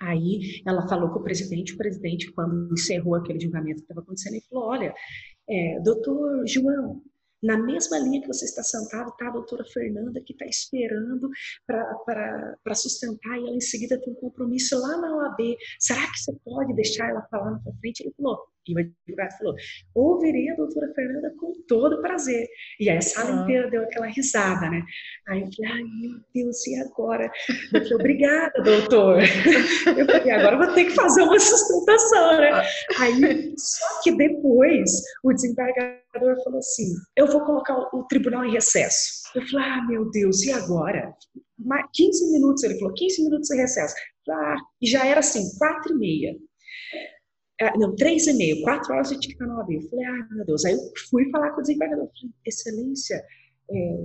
[0.00, 4.34] Aí ela falou com o presidente, o presidente, quando encerrou aquele julgamento que estava acontecendo,
[4.34, 4.94] ele falou: Olha,
[5.48, 7.02] é, doutor João,
[7.42, 11.30] na mesma linha que você está sentado, está a doutora Fernanda, que está esperando
[11.66, 15.56] para sustentar, e ela em seguida tem um compromisso lá na OAB.
[15.78, 18.00] Será que você pode deixar ela falar na sua frente?
[18.00, 19.54] Ele falou: e o advogado falou:
[19.94, 22.46] ouvirei a doutora Fernanda com todo prazer.
[22.80, 24.82] E aí a sala inteira deu aquela risada, né?
[25.28, 27.30] Aí eu falei: ai meu Deus, e agora?
[27.72, 29.22] Eu falei: obrigada, doutor.
[29.96, 32.62] Eu falei: agora vou ter que fazer uma sustentação, né?
[32.98, 34.90] Aí, só que depois
[35.22, 39.26] o desembargador falou assim: eu vou colocar o tribunal em recesso.
[39.34, 41.14] Eu falei: ah, meu Deus, e agora?
[41.94, 43.94] 15 minutos, ele falou: 15 minutos de recesso.
[44.28, 46.36] Ah, e já era assim, quatro e meia.
[47.60, 49.70] Ah, não, três e meio, quatro horas eu tinha na OAB.
[49.70, 50.64] Eu falei, ah, meu Deus.
[50.64, 52.06] Aí eu fui falar com o desembargador.
[52.06, 53.24] Falei, excelência,
[53.70, 54.04] é,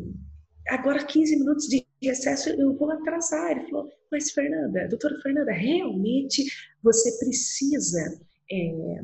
[0.70, 3.52] agora 15 minutos de recesso eu vou atrasar.
[3.52, 6.46] Ele falou, mas Fernanda, doutora Fernanda, realmente
[6.82, 9.02] você precisa é,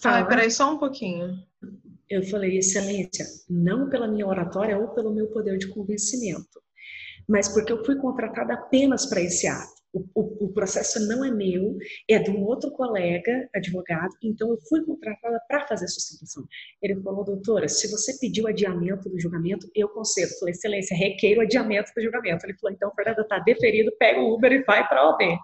[0.00, 0.20] falar...
[0.20, 1.38] Ah, peraí, só um pouquinho.
[2.08, 6.62] Eu falei, excelência, não pela minha oratória ou pelo meu poder de convencimento,
[7.28, 11.76] mas porque eu fui contratada apenas para esse ato o, o, processo não é meu,
[12.08, 16.44] é de um outro colega advogado, então eu fui contratada para fazer sustentação.
[16.82, 20.32] Ele falou, doutora, se você pediu adiamento do julgamento, eu concedo.
[20.32, 22.44] Eu falei, excelência, requeiro adiamento do julgamento.
[22.44, 25.38] Ele falou, então, Fernanda, está deferido, pega o Uber e vai para a OAB.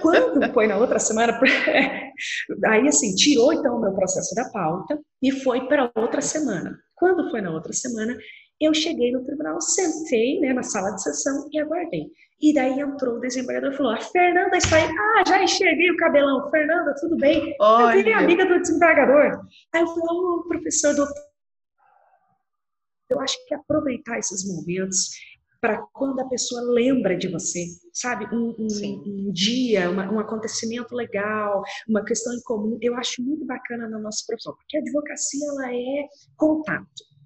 [0.00, 1.38] Quando foi na outra semana,
[2.66, 6.78] aí assim, tirou então o meu processo da pauta e foi para outra semana.
[6.94, 8.16] Quando foi na outra semana,
[8.60, 12.10] eu cheguei no tribunal, sentei né, na sala de sessão e aguardei.
[12.40, 14.84] E daí entrou o desembargador e falou: A Fernanda está aí.
[14.84, 16.48] Ah, já enxerguei o cabelão.
[16.50, 17.54] Fernanda, tudo bem?
[17.60, 17.92] Olha.
[17.92, 19.40] Eu virei amiga do desembargador.
[19.72, 21.28] Aí eu falei: oh, professor, doutor.
[23.10, 25.10] Eu acho que aproveitar esses momentos
[25.60, 28.26] para quando a pessoa lembra de você, sabe?
[28.32, 32.78] Um, um, um dia, uma, um acontecimento legal, uma questão em comum.
[32.80, 37.17] Eu acho muito bacana na nossa profissão, porque a advocacia ela é contato.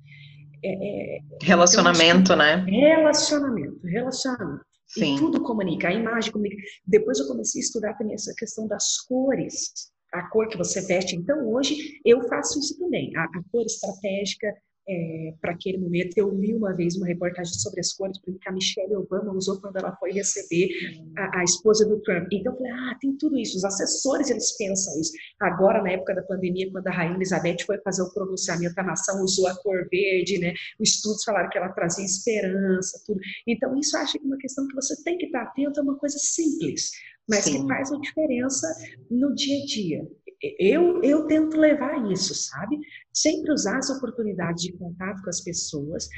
[0.64, 2.64] É, é, relacionamento, né?
[2.68, 4.64] Relacionamento, relacionamento.
[4.86, 5.16] Sim.
[5.16, 6.56] E tudo comunica, a imagem comunica.
[6.86, 9.72] Depois eu comecei a estudar também essa questão das cores,
[10.12, 11.16] a cor que você veste.
[11.16, 13.10] Então, hoje, eu faço isso também.
[13.16, 14.54] A, a cor estratégica,
[14.88, 16.16] é, para aquele momento.
[16.16, 19.76] Eu li uma vez uma reportagem sobre as cores que a Michelle Obama usou quando
[19.76, 20.68] ela foi receber
[21.16, 22.28] a, a, esposa do Trump.
[22.32, 23.56] Então eu falei, ah, tem tudo isso.
[23.56, 25.12] Os assessores eles pensam isso.
[25.40, 29.22] Agora, na época da pandemia, quando a rainha Elizabeth foi fazer o pronunciamento, a nação
[29.22, 30.52] usou a cor verde, né?
[30.80, 33.20] Os estudos falaram que ela trazia esperança, tudo.
[33.46, 35.96] Então isso acho que é uma questão que você tem que estar atento a uma
[35.96, 36.90] coisa simples,
[37.28, 37.62] mas Sim.
[37.62, 38.66] que faz a diferença
[39.10, 40.21] no dia a dia
[40.58, 42.78] eu, eu tento levar isso, sabe?
[43.12, 46.08] Sempre usar as oportunidades de contato com as pessoas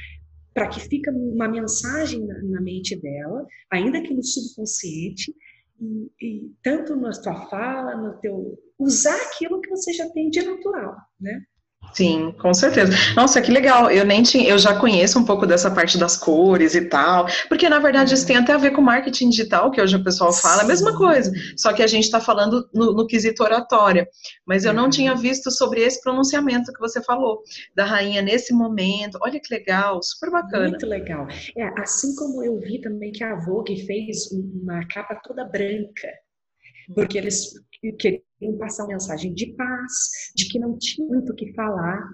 [0.53, 5.35] para que fique uma mensagem na, na, mente dela, ainda que no subconsciente,
[5.79, 10.41] e, e tanto na tua fala, no teu usar aquilo que você já tem de
[10.41, 11.43] natural, né?
[11.93, 12.91] Sim, com certeza.
[13.15, 13.89] Nossa, que legal.
[13.89, 17.69] Eu nem tinha, eu já conheço um pouco dessa parte das cores e tal, porque
[17.69, 20.63] na verdade isso tem até a ver com marketing digital, que hoje o pessoal fala,
[20.63, 24.07] a mesma coisa, só que a gente está falando no, no, quesito oratória.
[24.45, 25.17] Mas eu não tinha uhum.
[25.17, 27.41] visto sobre esse pronunciamento que você falou,
[27.73, 29.17] da rainha nesse momento.
[29.21, 30.69] Olha que legal, super bacana.
[30.69, 31.27] Muito legal.
[31.57, 36.09] É, assim como eu vi também que a Vogue fez uma capa toda branca,
[36.93, 37.53] porque eles
[37.93, 42.07] queriam passar uma mensagem de paz, de que não tinha muito o que falar,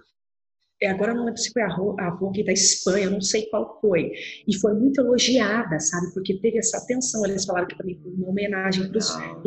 [0.87, 4.11] agora não lembro se foi a, a Vogue da Espanha, não sei qual foi,
[4.47, 8.29] e foi muito elogiada, sabe, porque teve essa atenção, eles falaram que também foi uma
[8.29, 8.97] homenagem para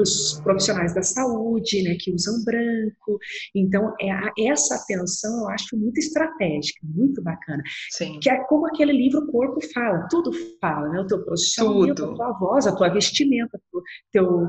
[0.02, 3.18] os profissionais da saúde, né, que usam branco,
[3.54, 8.18] então é, essa atenção eu acho muito estratégica, muito bacana, Sim.
[8.20, 12.14] que é como aquele livro O Corpo Fala, tudo fala, né, o teu posicionamento, a
[12.14, 13.60] tua voz, a tua vestimenta,
[14.12, 14.46] teu,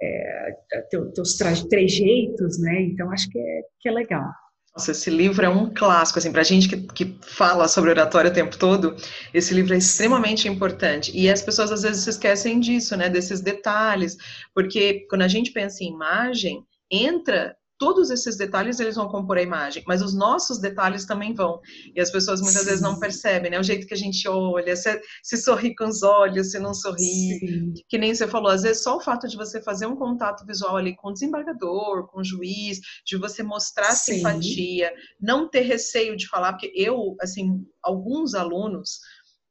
[0.00, 0.52] é,
[0.90, 1.36] teu, teus
[1.68, 4.24] trejeitos, né, então acho que é, que é legal.
[4.74, 8.30] Nossa, esse livro é um clássico, assim, para a gente que, que fala sobre oratória
[8.30, 8.94] o tempo todo,
[9.34, 11.10] esse livro é extremamente importante.
[11.14, 14.16] E as pessoas às vezes se esquecem disso, né, desses detalhes,
[14.54, 19.42] porque quando a gente pensa em imagem, entra todos esses detalhes eles vão compor a
[19.42, 21.58] imagem, mas os nossos detalhes também vão.
[21.96, 22.66] E as pessoas muitas Sim.
[22.66, 23.58] vezes não percebem, né?
[23.58, 27.38] O jeito que a gente olha, se, se sorri com os olhos, se não sorri.
[27.38, 27.72] Sim.
[27.88, 30.76] Que nem você falou, às vezes só o fato de você fazer um contato visual
[30.76, 34.16] ali com o desembargador, com o juiz, de você mostrar Sim.
[34.16, 38.98] simpatia, não ter receio de falar, porque eu, assim, alguns alunos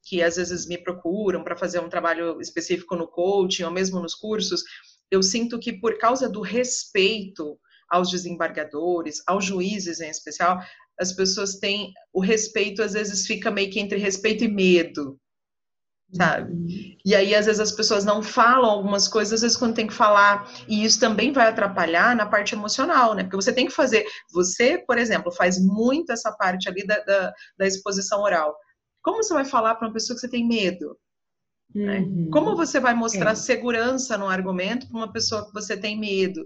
[0.04, 4.14] que às vezes me procuram para fazer um trabalho específico no coaching ou mesmo nos
[4.14, 4.62] cursos,
[5.10, 7.58] eu sinto que por causa do respeito
[7.90, 10.60] aos desembargadores, aos juízes em especial,
[10.98, 15.18] as pessoas têm o respeito, às vezes fica meio que entre respeito e medo.
[16.12, 16.52] sabe?
[16.52, 16.96] Uhum.
[17.04, 19.94] E aí, às vezes, as pessoas não falam algumas coisas, às vezes, quando tem que
[19.94, 23.22] falar, e isso também vai atrapalhar na parte emocional, né?
[23.22, 27.32] Porque você tem que fazer, você, por exemplo, faz muito essa parte ali da, da,
[27.58, 28.54] da exposição oral.
[29.02, 30.96] Como você vai falar para uma pessoa que você tem medo?
[31.74, 32.00] Né?
[32.00, 32.30] Uhum.
[32.32, 33.34] Como você vai mostrar é.
[33.36, 36.44] segurança no argumento para uma pessoa que você tem medo?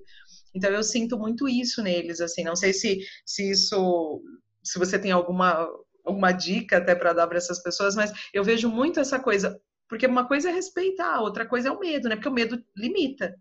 [0.54, 2.44] Então eu sinto muito isso neles, assim.
[2.44, 4.22] Não sei se, se isso,
[4.62, 5.68] se você tem alguma
[6.04, 10.06] alguma dica até para dar para essas pessoas, mas eu vejo muito essa coisa, porque
[10.06, 12.16] uma coisa é respeitar, outra coisa é o medo, né?
[12.16, 13.34] Porque o medo limita.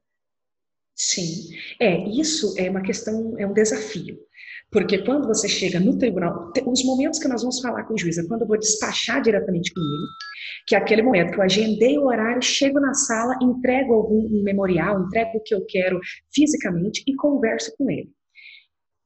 [0.95, 4.17] Sim, é isso é uma questão, é um desafio.
[4.73, 8.17] Porque quando você chega no tribunal, os momentos que nós vamos falar com o juiz
[8.17, 10.07] é quando eu vou despachar diretamente com ele,
[10.67, 14.41] que é aquele momento que eu agendei o horário, chego na sala, entrego algum um
[14.41, 15.99] memorial, entrego o que eu quero
[16.33, 18.11] fisicamente e converso com ele.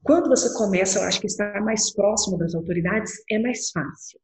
[0.03, 4.21] Quando você começa, eu acho que estar mais próximo das autoridades é mais fácil,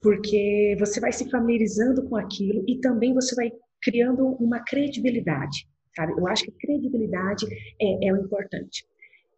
[0.00, 3.50] porque você vai se familiarizando com aquilo e também você vai
[3.82, 6.12] criando uma credibilidade, sabe?
[6.12, 7.44] Eu acho que credibilidade
[7.80, 8.86] é, é o importante.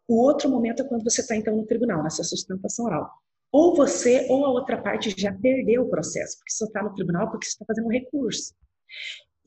[0.09, 3.07] O outro momento é quando você está, então, no tribunal, nessa sustentação oral.
[3.51, 7.29] Ou você ou a outra parte já perdeu o processo, porque você está no tribunal
[7.29, 8.55] porque você está fazendo um recurso.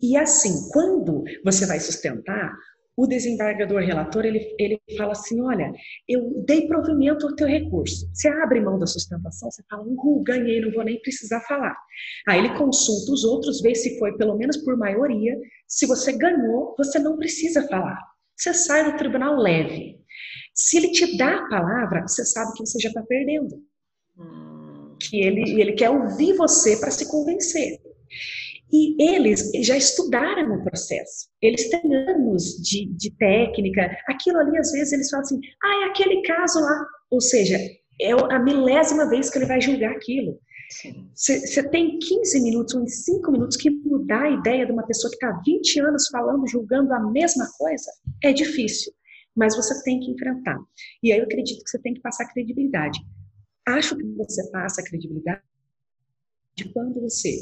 [0.00, 2.52] E assim, quando você vai sustentar,
[2.96, 5.72] o desembargador relator, ele, ele fala assim, olha,
[6.06, 8.08] eu dei provimento ao teu recurso.
[8.12, 11.74] Você abre mão da sustentação, você fala, uhul, ganhei, não vou nem precisar falar.
[12.28, 15.36] Aí ele consulta os outros, vê se foi pelo menos por maioria.
[15.66, 17.98] Se você ganhou, você não precisa falar.
[18.36, 20.01] Você sai do tribunal leve.
[20.54, 23.56] Se ele te dá a palavra, você sabe que você já está perdendo.
[24.18, 24.96] Hum.
[25.00, 27.80] Que ele, ele quer ouvir você para se convencer.
[28.72, 31.28] E eles já estudaram o processo.
[31.40, 33.96] Eles têm anos de, de técnica.
[34.08, 36.86] Aquilo ali, às vezes, eles falam assim: ah, é aquele caso lá.
[37.10, 37.58] Ou seja,
[38.00, 40.38] é a milésima vez que ele vai julgar aquilo.
[41.14, 45.16] Você tem 15 minutos ou 5 minutos que mudar a ideia de uma pessoa que
[45.16, 47.90] está 20 anos falando, julgando a mesma coisa,
[48.24, 48.90] é difícil
[49.36, 50.58] mas você tem que enfrentar.
[51.02, 53.00] E aí eu acredito que você tem que passar credibilidade.
[53.66, 55.42] Acho que você passa credibilidade
[56.54, 57.38] de quando você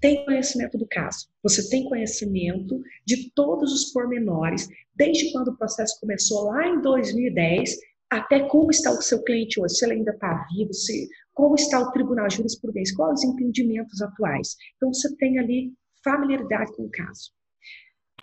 [0.00, 5.98] tem conhecimento do caso, você tem conhecimento de todos os pormenores, desde quando o processo
[6.00, 7.76] começou lá em 2010
[8.10, 11.80] até como está o seu cliente hoje, se ele ainda está vivo, se, como está
[11.80, 14.56] o tribunal jurisprudência, quais os entendimentos atuais.
[14.76, 15.72] Então você tem ali
[16.04, 17.32] familiaridade com o caso.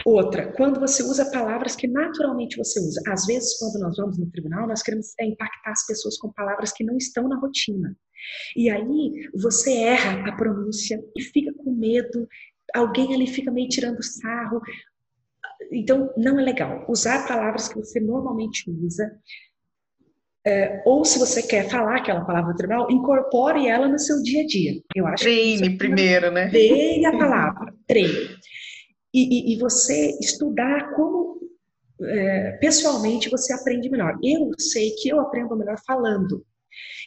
[0.06, 3.01] Outra, quando você usa palavras que naturalmente você usa.
[3.08, 6.73] Às vezes, quando nós vamos no tribunal, nós queremos é, impactar as pessoas com palavras
[6.73, 7.95] que não estão na rotina.
[8.56, 12.27] E aí você erra a pronúncia e fica com medo,
[12.73, 14.62] alguém ali fica meio tirando sarro.
[15.71, 16.86] Então, não é legal.
[16.89, 19.10] Usar palavras que você normalmente usa.
[20.45, 24.43] É, ou se você quer falar aquela palavra no tribunal, incorpore ela no seu dia
[24.43, 24.73] a dia.
[24.93, 26.49] Eu acho treine primeiro, né?
[26.49, 28.36] Treine a palavra, treine
[29.13, 31.39] e, e, e você estudar como
[32.02, 34.17] é, pessoalmente você aprende melhor.
[34.23, 36.45] Eu sei que eu aprendo melhor falando,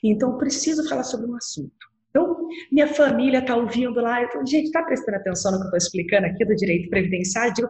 [0.02, 1.96] então preciso falar sobre um assunto.
[2.10, 5.78] Então, minha família está ouvindo lá, eu gente, está prestando atenção no que eu estou
[5.78, 7.68] explicando aqui do direito previdenciário?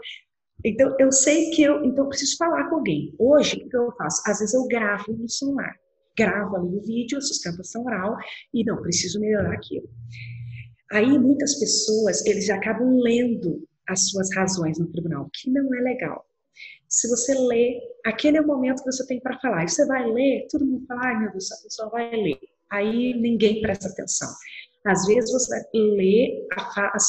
[0.65, 3.13] Então, eu sei que eu então preciso falar com alguém.
[3.19, 4.23] Hoje, o que eu faço?
[4.25, 5.75] Às vezes eu gravo no celular,
[6.17, 8.17] gravo ali o vídeo, a sustentação oral,
[8.55, 9.89] e não, preciso melhorar aquilo.
[10.93, 16.25] Aí, muitas pessoas, eles acabam lendo as suas razões no tribunal, que não é legal.
[16.89, 19.65] Se você lê, aquele é o momento que você tem para falar.
[19.65, 22.39] E você vai ler, todo mundo fala, ai meu Deus, a pessoa vai ler.
[22.71, 24.29] Aí ninguém presta atenção.
[24.87, 26.47] Às vezes você vai ler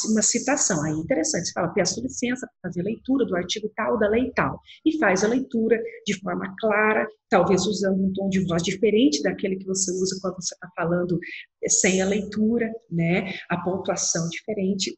[0.09, 3.99] uma citação, aí é interessante, você fala, peço licença para fazer leitura do artigo tal,
[3.99, 8.43] da lei tal, e faz a leitura de forma clara, talvez usando um tom de
[8.47, 11.19] voz diferente daquele que você usa quando você está falando
[11.67, 14.97] sem a leitura, né, a pontuação diferente,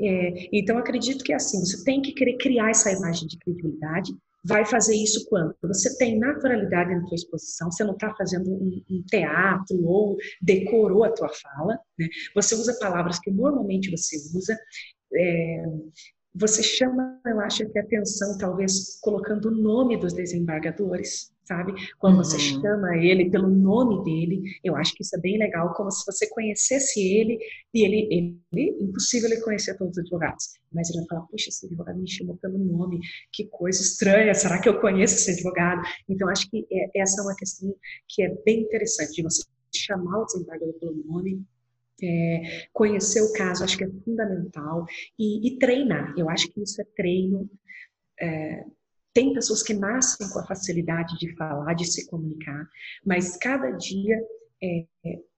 [0.00, 4.12] é, então, acredito que é assim, você tem que querer criar essa imagem de credibilidade.
[4.46, 8.82] Vai fazer isso quando você tem naturalidade na sua exposição, você não está fazendo um,
[8.90, 12.06] um, teatro ou decorou a tua fala, né?
[12.34, 14.54] você usa palavras que normalmente você usa,
[15.14, 15.64] é,
[16.34, 21.74] você chama, eu acho que atenção, talvez colocando o nome dos desembargadores, sabe?
[21.98, 22.24] Quando uhum.
[22.24, 26.04] você chama ele pelo nome dele, eu acho que isso é bem legal, como se
[26.06, 27.38] você conhecesse ele
[27.72, 31.66] e ele, ele impossível ele conhecer todos os advogados, mas ele vai falar, puxa, esse
[31.66, 33.00] advogado me chamou pelo nome,
[33.32, 35.82] que coisa estranha, será que eu conheço esse advogado?
[36.08, 37.74] Então, acho que é, essa é uma questão
[38.08, 39.42] que é bem interessante, de você
[39.74, 41.44] chamar o desembargador pelo nome,
[42.02, 44.86] é, conhecer o caso, acho que é fundamental,
[45.18, 47.48] e, e treinar, eu acho que isso é treino,
[48.20, 48.64] é,
[49.14, 52.68] tem pessoas que nascem com a facilidade de falar, de se comunicar,
[53.06, 54.20] mas cada dia
[54.62, 54.84] é,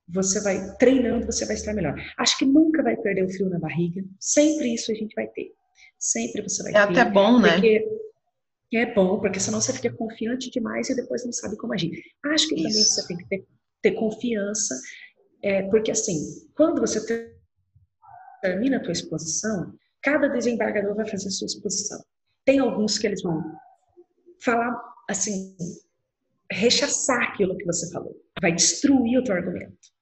[0.08, 1.94] você vai treinando, você vai estar melhor.
[2.16, 4.02] Acho que nunca vai perder o frio na barriga.
[4.18, 5.52] Sempre isso a gente vai ter.
[5.98, 6.96] Sempre você vai é ter.
[6.96, 7.60] É até bom, né?
[8.72, 12.02] É bom, porque senão você fica confiante demais e depois não sabe como agir.
[12.24, 12.64] Acho que isso.
[12.64, 13.46] também você tem que ter,
[13.82, 14.74] ter confiança,
[15.42, 16.18] é, porque assim,
[16.54, 17.00] quando você
[18.42, 22.02] termina a tua exposição, cada desembargador vai fazer a sua exposição.
[22.44, 23.40] Tem alguns que eles vão
[24.42, 25.56] falar assim,
[26.50, 29.95] rechaçar aquilo que você falou, vai destruir o teu argumento.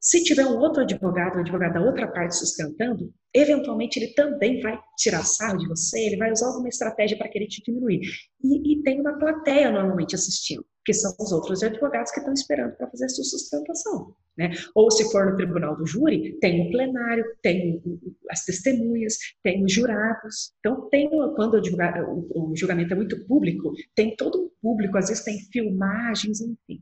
[0.00, 4.78] Se tiver um outro advogado, um advogado da outra parte sustentando, eventualmente ele também vai
[4.96, 8.00] tirar sarro de você, ele vai usar alguma estratégia para querer te diminuir.
[8.42, 12.76] E, e, tem uma plateia normalmente assistindo, que são os outros advogados que estão esperando
[12.76, 14.14] para fazer a sua sustentação.
[14.36, 14.52] Né?
[14.72, 17.82] Ou se for no tribunal do júri, tem o plenário, tem
[18.30, 20.52] as testemunhas, tem os jurados.
[20.60, 25.24] Então, tem, quando o, o julgamento é muito público, tem todo um público, às vezes
[25.24, 26.80] tem filmagens, enfim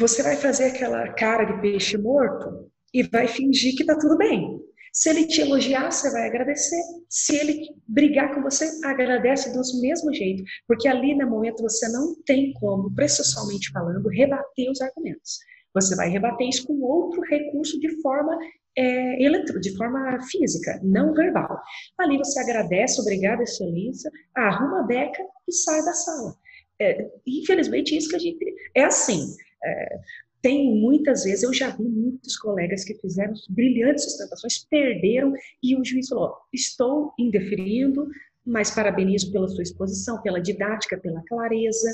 [0.00, 4.58] você vai fazer aquela cara de peixe morto e vai fingir que está tudo bem.
[4.92, 6.80] Se ele te elogiar, você vai agradecer.
[7.08, 10.42] Se ele brigar com você, agradece do mesmo jeito.
[10.66, 15.38] Porque ali no momento você não tem como, processualmente falando, rebater os argumentos.
[15.74, 18.36] Você vai rebater isso com outro recurso de forma
[18.76, 21.60] é, eletro, de forma física, não verbal.
[21.98, 26.34] Ali você agradece, obrigada, excelência, arruma a beca e sai da sala.
[26.80, 28.54] É, infelizmente, isso que a gente.
[28.74, 29.26] É assim.
[29.62, 30.00] É,
[30.42, 35.84] tem muitas vezes, eu já vi muitos colegas que fizeram brilhantes sustentações, perderam e o
[35.84, 38.08] juiz falou: estou indeferindo,
[38.44, 41.90] mas parabenizo pela sua exposição, pela didática, pela clareza.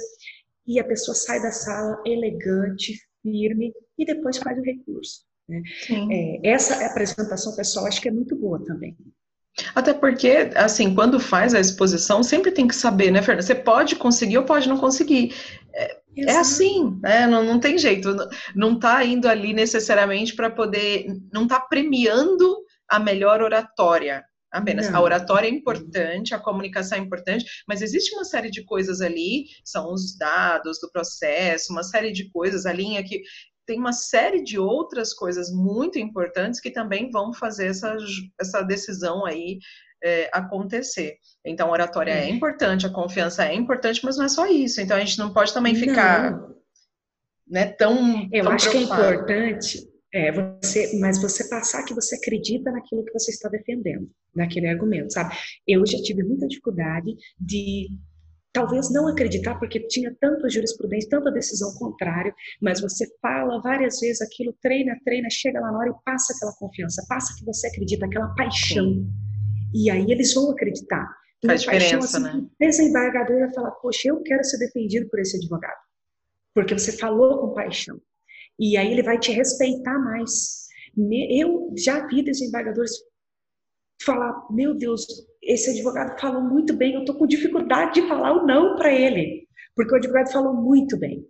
[0.67, 5.25] E a pessoa sai da sala elegante, firme e depois faz o recurso.
[5.49, 5.63] Né?
[6.11, 8.97] É, essa apresentação pessoal acho que é muito boa também.
[9.75, 13.47] Até porque, assim, quando faz a exposição, sempre tem que saber, né, Fernanda?
[13.47, 15.35] Você pode conseguir ou pode não conseguir.
[16.17, 17.27] É, é assim, né?
[17.27, 18.15] Não, não tem jeito.
[18.55, 21.07] Não está indo ali necessariamente para poder.
[21.33, 22.57] Não está premiando
[22.89, 24.25] a melhor oratória.
[24.51, 24.89] Apenas.
[24.89, 24.99] Não.
[24.99, 29.47] A oratória é importante, a comunicação é importante, mas existe uma série de coisas ali,
[29.65, 33.23] são os dados do processo, uma série de coisas, a linha que
[33.67, 37.97] tem uma série de outras coisas muito importantes que também vão fazer essa,
[38.41, 39.59] essa decisão aí
[40.03, 41.17] é, acontecer.
[41.45, 42.25] Então, a oratória é.
[42.25, 42.31] é.
[42.31, 44.81] importante, a confiança é importante, mas não é só isso.
[44.81, 46.39] Então, a gente não pode também ficar
[47.49, 48.29] né, tão.
[48.33, 49.01] Eu tão acho preocupado.
[49.01, 49.97] que é importante.
[50.15, 55.13] É, você, mas você passar que você acredita naquilo que você está defendendo, naquele argumento,
[55.13, 55.37] sabe?
[55.67, 57.89] Eu já tive muita dificuldade de
[58.57, 64.23] talvez não acreditar porque tinha tanta jurisprudência, tanta decisão contrária, mas você fala várias vezes
[64.23, 68.07] aquilo, treina, treina, chega lá na hora e passa aquela confiança, passa que você acredita,
[68.07, 69.05] aquela paixão.
[69.77, 71.07] E aí eles vão acreditar.
[71.45, 72.43] Faz paixão, diferença, assim, né?
[72.43, 75.79] O desembargador vai falar, poxa, eu quero ser defendido por esse advogado.
[76.55, 78.01] Porque você falou com paixão.
[78.59, 80.67] E aí ele vai te respeitar mais.
[81.31, 82.93] Eu já vi desembargadores
[84.03, 85.07] falar, meu Deus,
[85.43, 89.47] esse advogado falou muito bem, eu estou com dificuldade de falar o não para ele,
[89.75, 91.23] porque o advogado falou muito bem.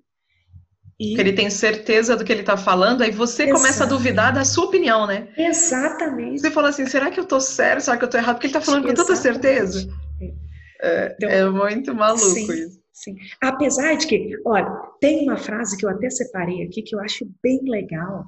[0.99, 1.21] E...
[1.21, 3.63] Ele tem certeza do que ele está falando, aí você Exatamente.
[3.63, 5.29] começa a duvidar da sua opinião, né?
[5.37, 6.41] Exatamente.
[6.41, 7.83] Você fala assim, será que eu estou certo?
[7.83, 8.37] Será que eu estou errado?
[8.37, 9.07] Porque ele está falando Exatamente.
[9.07, 9.89] com tanta certeza.
[10.81, 12.81] É, então, é muito maluco sim, isso.
[12.93, 13.15] Sim.
[13.43, 17.29] Apesar de que, olha, tem uma frase que eu até separei aqui que eu acho
[17.43, 18.25] bem legal,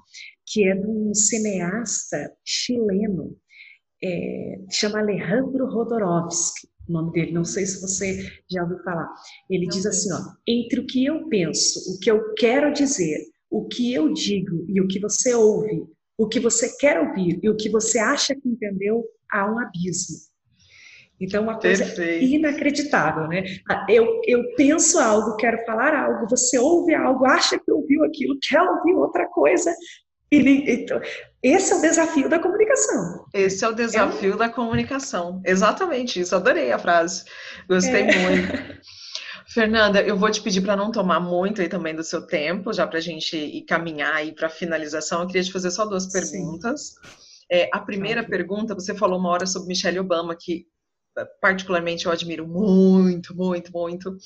[0.46, 3.34] que é de um cineasta chileno,
[4.04, 9.08] é, chama Alejandro Rodorovsky, o nome dele, não sei se você já ouviu falar.
[9.48, 13.26] Ele não diz assim, ó, entre o que eu penso, o que eu quero dizer,
[13.50, 15.84] o que eu digo e o que você ouve,
[16.16, 20.16] o que você quer ouvir e o que você acha que entendeu, há um abismo.
[21.20, 22.24] Então, uma coisa Perfeito.
[22.24, 23.42] inacreditável, né?
[23.68, 28.38] Ah, eu, eu penso algo, quero falar algo, você ouve algo, acha que ouviu aquilo,
[28.40, 29.74] quer ouvir outra coisa,
[30.30, 31.00] ele, então,
[31.42, 33.24] esse é o desafio da comunicação.
[33.32, 35.40] Esse é o desafio é da comunicação.
[35.44, 36.34] Exatamente isso.
[36.34, 37.24] Adorei a frase.
[37.68, 38.18] Gostei é.
[38.18, 38.78] muito.
[39.48, 42.86] Fernanda, eu vou te pedir para não tomar muito aí também do seu tempo, já
[42.86, 45.22] para a gente ir caminhar aí para a finalização.
[45.22, 46.94] Eu queria te fazer só duas perguntas.
[47.50, 50.66] É, a primeira pergunta, você falou uma hora sobre Michelle Obama, que
[51.40, 54.16] particularmente eu admiro muito, muito, muito.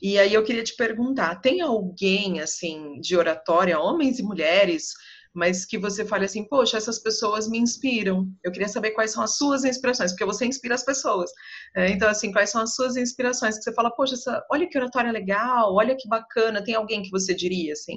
[0.00, 4.92] E aí eu queria te perguntar, tem alguém assim de oratória, homens e mulheres,
[5.32, 8.28] mas que você fale assim, poxa, essas pessoas me inspiram.
[8.42, 11.30] Eu queria saber quais são as suas inspirações, porque você inspira as pessoas.
[11.74, 13.56] É, então, assim, quais são as suas inspirações?
[13.56, 16.64] Que você fala, poxa, essa, olha que oratória legal, olha que bacana.
[16.64, 17.96] Tem alguém que você diria, assim,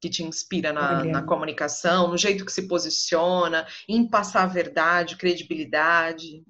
[0.00, 5.16] que te inspira na, na comunicação, no jeito que se posiciona, em passar a verdade,
[5.16, 6.42] credibilidade?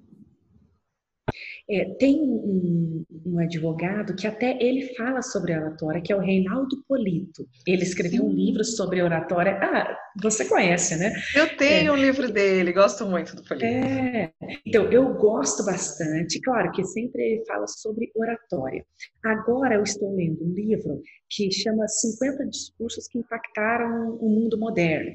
[1.69, 6.83] É, tem um, um, advogado que até ele fala sobre oratória, que é o Reinaldo
[6.87, 7.47] Polito.
[7.65, 8.29] Ele escreveu Sim.
[8.29, 9.59] um livro sobre oratória.
[9.61, 11.13] Ah, você conhece, né?
[11.35, 13.65] Eu tenho é, um livro dele, gosto muito do Polito.
[13.65, 14.31] É,
[14.65, 16.41] então, eu gosto bastante.
[16.41, 18.85] Claro que sempre ele fala sobre oratória.
[19.23, 25.11] Agora eu estou lendo um livro que chama 50 discursos que impactaram o mundo moderno.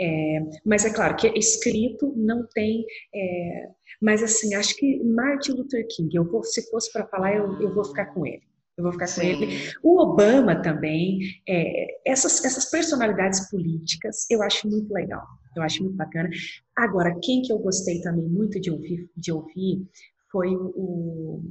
[0.00, 2.84] É, mas é claro que escrito não tem
[3.14, 3.68] é,
[4.02, 7.72] mas, assim, acho que Martin Luther King, eu vou, se fosse para falar, eu, eu
[7.72, 8.42] vou ficar com ele.
[8.76, 9.20] Eu vou ficar Sim.
[9.20, 9.72] com ele.
[9.82, 15.26] O Obama também, é, essas, essas personalidades políticas, eu acho muito legal.
[15.54, 16.30] Eu acho muito bacana.
[16.76, 19.86] Agora, quem que eu gostei também muito de ouvir, de ouvir
[20.30, 21.44] foi o,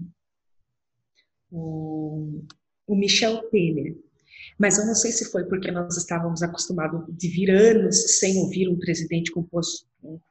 [1.52, 2.44] o,
[2.88, 3.96] o Michel Temer.
[4.58, 8.70] Mas eu não sei se foi porque nós estávamos acostumados de vir anos sem ouvir
[8.70, 9.46] um presidente com,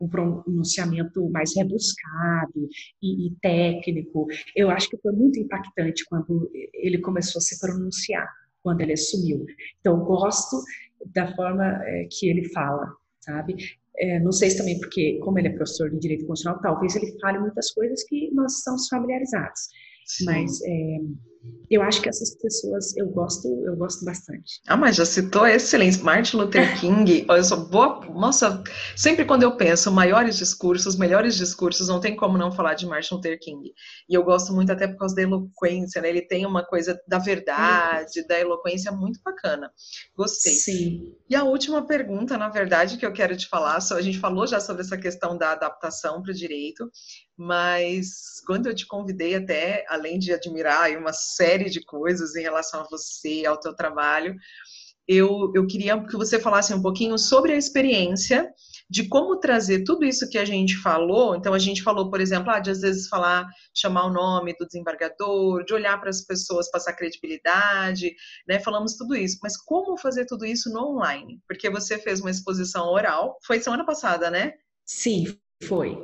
[0.00, 2.68] um pronunciamento mais rebuscado
[3.02, 4.26] e, e, técnico.
[4.54, 8.28] Eu acho que foi muito impactante quando ele começou a se pronunciar,
[8.62, 9.44] quando ele assumiu.
[9.80, 10.62] Então, gosto
[11.12, 13.56] da forma é, que ele fala, sabe?
[13.96, 17.18] É, não sei se também porque, como ele é professor de direito constitucional, talvez ele
[17.20, 19.68] fale muitas coisas que nós estamos familiarizados.
[20.16, 20.24] Sim.
[20.24, 20.98] Mas é,
[21.70, 24.60] eu acho que essas pessoas eu gosto, eu gosto bastante.
[24.66, 27.24] Ah, mas já citou excelente Martin Luther King.
[27.28, 28.62] eu sou boa, nossa,
[28.96, 33.14] sempre quando eu penso maiores discursos, melhores discursos, não tem como não falar de Martin
[33.14, 33.72] Luther King.
[34.08, 36.08] E eu gosto muito até por causa da eloquência, né?
[36.08, 39.70] Ele tem uma coisa da verdade, da eloquência muito bacana.
[40.16, 40.52] Gostei.
[40.52, 41.14] Sim.
[41.28, 44.58] E a última pergunta, na verdade, que eu quero te falar, a gente falou já
[44.58, 46.90] sobre essa questão da adaptação para o direito,
[47.40, 52.82] mas quando eu te convidei até, além de admirar uma série de coisas em relação
[52.82, 54.36] a você, ao teu trabalho,
[55.08, 58.52] eu, eu queria que você falasse um pouquinho sobre a experiência
[58.90, 61.34] de como trazer tudo isso que a gente falou.
[61.34, 64.66] Então, a gente falou, por exemplo, ah, de às vezes falar, chamar o nome do
[64.66, 68.14] desembargador, de olhar para as pessoas, passar credibilidade,
[68.46, 68.60] né?
[68.60, 69.38] Falamos tudo isso.
[69.42, 71.40] Mas como fazer tudo isso no online?
[71.48, 74.52] Porque você fez uma exposição oral, foi semana passada, né?
[74.84, 75.96] Sim, foi.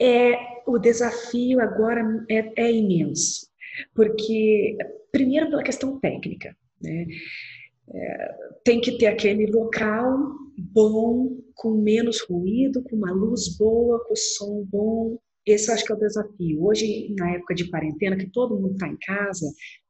[0.00, 0.36] É,
[0.66, 3.48] o desafio agora é, é imenso,
[3.94, 4.76] porque,
[5.10, 7.06] primeiro, pela questão técnica, né?
[7.90, 8.34] É,
[8.64, 10.14] tem que ter aquele local
[10.58, 15.18] bom, com menos ruído, com uma luz boa, com som bom.
[15.46, 16.64] Esse eu acho que é o desafio.
[16.64, 19.46] Hoje, na época de quarentena, que todo mundo está em casa,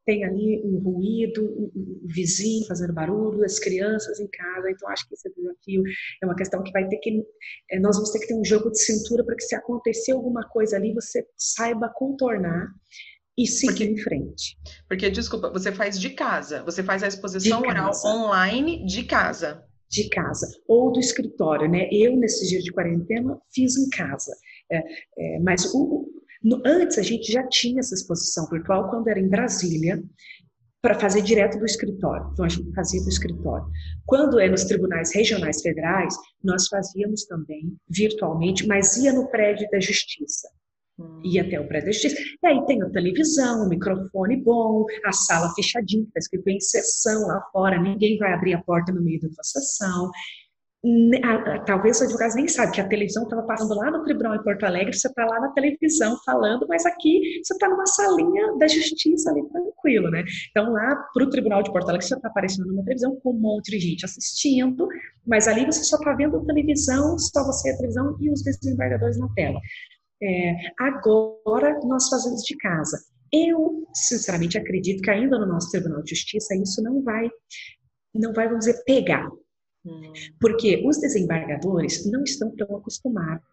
[0.09, 5.13] tem ali um ruído, um vizinho fazendo barulho, as crianças em casa, então acho que
[5.13, 5.83] esse desafio
[6.23, 7.23] é uma questão que vai ter que,
[7.71, 10.49] é, nós vamos ter que ter um jogo de cintura para que se acontecer alguma
[10.49, 12.69] coisa ali, você saiba contornar
[13.37, 14.57] e seguir porque, em frente.
[14.89, 19.63] Porque, desculpa, você faz de casa, você faz a exposição oral online de casa.
[19.91, 21.87] De casa, ou do escritório, né?
[21.93, 24.35] Eu, nesses dias de quarentena, fiz em casa.
[24.71, 24.79] É,
[25.19, 26.07] é, mas o,
[26.43, 30.03] no, antes a gente já tinha essa exposição virtual quando era em Brasília,
[30.81, 32.31] para fazer direto do escritório.
[32.33, 33.67] Então a gente fazia do escritório.
[34.07, 39.81] Quando é nos tribunais regionais federais, nós fazíamos também virtualmente, mas ia no prédio da
[39.81, 40.49] justiça.
[40.99, 41.21] Hum.
[41.25, 42.17] Ia até o prédio da justiça.
[42.43, 47.27] E aí tem a televisão, o microfone bom, a sala fechadinha, está escrito em sessão
[47.27, 50.11] lá fora, ninguém vai abrir a porta no meio da sessão
[51.67, 54.65] talvez os advogados nem sabem que a televisão estava passando lá no tribunal em Porto
[54.65, 59.31] Alegre, você está lá na televisão falando, mas aqui você está numa salinha da justiça
[59.31, 60.25] ali, tranquilo, né?
[60.51, 63.39] Então lá para o tribunal de Porto Alegre você está aparecendo numa televisão com um
[63.39, 64.89] monte de gente assistindo,
[65.27, 69.19] mas ali você só está vendo a televisão, só você a televisão e os desembargadores
[69.19, 69.61] na tela.
[70.23, 72.99] É, agora nós fazemos de casa.
[73.33, 77.31] Eu, sinceramente, acredito que ainda no nosso Tribunal de Justiça isso não vai,
[78.15, 79.29] não vai, vamos dizer, pegar.
[80.41, 83.45] Porque os desembargadores não estão tão acostumados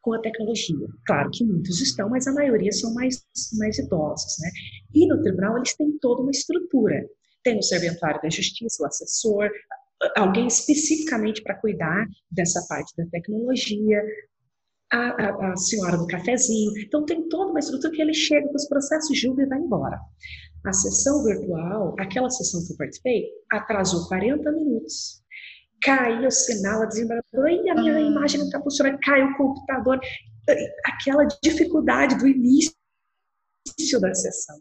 [0.00, 0.86] com a tecnologia.
[1.06, 3.24] Claro que muitos estão, mas a maioria são mais,
[3.58, 4.36] mais idosos.
[4.40, 4.50] Né?
[4.94, 7.08] E no tribunal eles têm toda uma estrutura.
[7.42, 9.50] Tem o serventuário da justiça, o assessor,
[10.16, 14.02] alguém especificamente para cuidar dessa parte da tecnologia,
[14.92, 16.72] a, a, a, senhora do cafezinho.
[16.78, 19.98] Então, tem toda uma estrutura que ele chega com os processos, julga e vai embora.
[20.64, 25.23] A sessão virtual, aquela sessão que eu participei, atrasou 40 minutos
[25.84, 28.00] caiu o sinal, a desembargadora, e a minha ah.
[28.00, 30.00] imagem não está funcionando, caiu o computador.
[30.86, 32.74] Aquela dificuldade do início
[34.00, 34.58] da sessão.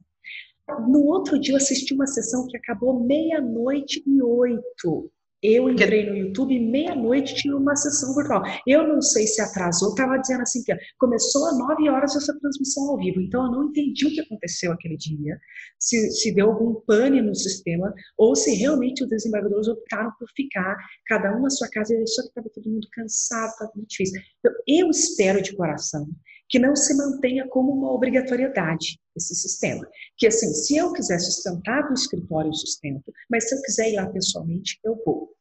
[0.88, 5.12] No outro dia, eu assisti uma sessão que acabou meia-noite e oito.
[5.44, 8.42] Eu entrei no YouTube meia-noite tinha uma sessão virtual.
[8.66, 12.90] Eu não sei se atrasou, estava dizendo assim que começou às nove horas essa transmissão
[12.90, 13.20] ao vivo.
[13.20, 15.38] Então eu não entendi o que aconteceu aquele dia,
[15.78, 20.78] se, se deu algum pane no sistema ou se realmente os desembargadores optaram por ficar
[21.08, 24.22] cada um na sua casa e só que estava todo mundo cansado, estava muito difícil.
[24.40, 26.08] Então eu espero de coração
[26.54, 29.84] que não se mantenha como uma obrigatoriedade esse sistema.
[30.16, 33.96] Que assim, se eu quiser sustentar no escritório, eu sustento, mas se eu quiser ir
[33.96, 35.32] lá pessoalmente, eu vou.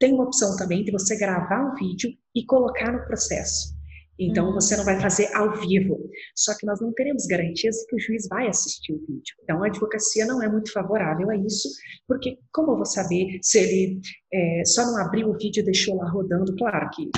[0.00, 3.76] Tem uma opção também de você gravar um vídeo e colocar no processo.
[4.18, 4.54] Então, uhum.
[4.54, 5.98] você não vai fazer ao vivo.
[6.34, 9.34] Só que nós não teremos garantias de que o juiz vai assistir o vídeo.
[9.42, 11.68] Então, a advocacia não é muito favorável a isso,
[12.08, 14.00] porque como eu vou saber se ele
[14.32, 16.56] é, só não abriu o vídeo e deixou lá rodando?
[16.56, 17.10] Claro que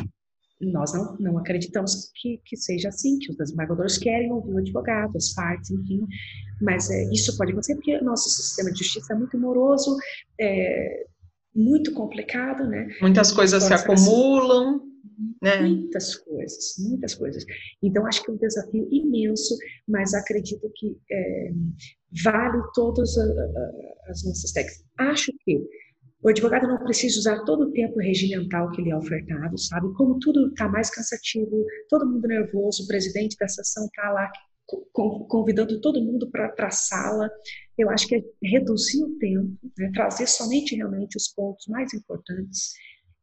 [0.70, 5.16] nós não, não acreditamos que, que seja assim, que os desembargadores querem ouvir o advogado,
[5.16, 6.06] as partes, enfim.
[6.60, 9.96] Mas é, isso pode acontecer porque o nosso sistema de justiça é muito moroso,
[10.40, 11.06] é,
[11.54, 12.88] muito complicado, né?
[13.00, 14.80] Muitas coisas se acumulam,
[15.42, 15.60] né?
[15.60, 17.44] Muitas coisas, muitas coisas.
[17.82, 19.56] Então, acho que é um desafio imenso,
[19.88, 21.52] mas acredito que é,
[22.22, 23.16] vale todas
[24.08, 24.84] as nossas técnicas.
[24.98, 25.60] Acho que
[26.24, 29.92] o advogado não precisa usar todo o tempo regimental que lhe é ofertado, sabe?
[29.92, 34.32] Como tudo está mais cansativo, todo mundo nervoso, o presidente da sessão está lá
[35.28, 37.30] convidando todo mundo para a sala.
[37.76, 39.90] Eu acho que é reduzir o tempo, né?
[39.92, 42.72] trazer somente realmente os pontos mais importantes.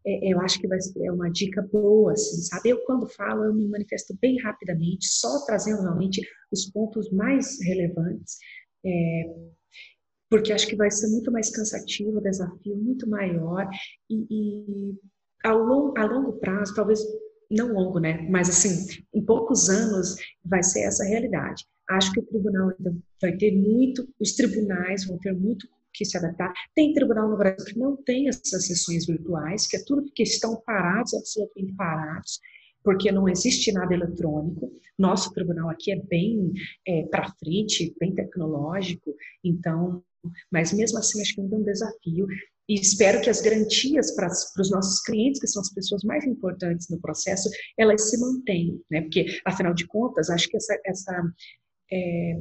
[0.06, 2.70] É, eu acho que vai ser é uma dica boa, assim, sabe?
[2.70, 6.22] Eu, quando falo, eu me manifesto bem rapidamente, só trazendo realmente
[6.52, 8.38] os pontos mais relevantes.
[8.86, 9.24] É,
[10.32, 13.68] porque acho que vai ser muito mais cansativo, o desafio muito maior
[14.10, 14.96] e, e
[15.44, 17.02] a, long, a longo prazo, talvez
[17.52, 18.26] não longo, né?
[18.30, 20.16] Mas assim, em poucos anos
[20.46, 21.66] vai ser essa realidade.
[21.90, 26.18] Acho que o tribunal ainda vai ter muito, os tribunais vão ter muito que se
[26.18, 26.54] adaptar.
[26.74, 30.56] Tem tribunal no Brasil que não tem essas sessões virtuais, que é tudo porque estão
[30.66, 32.40] parados, absolutamente parados,
[32.82, 34.72] porque não existe nada eletrônico.
[34.98, 36.54] Nosso tribunal aqui é bem
[36.88, 39.14] é, para frente, bem tecnológico,
[39.44, 40.02] então
[40.52, 42.28] mas mesmo assim, acho que ainda é um desafio.
[42.70, 46.24] E espero que as garantias para, para os nossos clientes, que são as pessoas mais
[46.26, 49.02] importantes no processo, elas se mantenham, né?
[49.02, 51.34] Porque, afinal de contas, acho que essa, essa
[51.92, 52.40] é,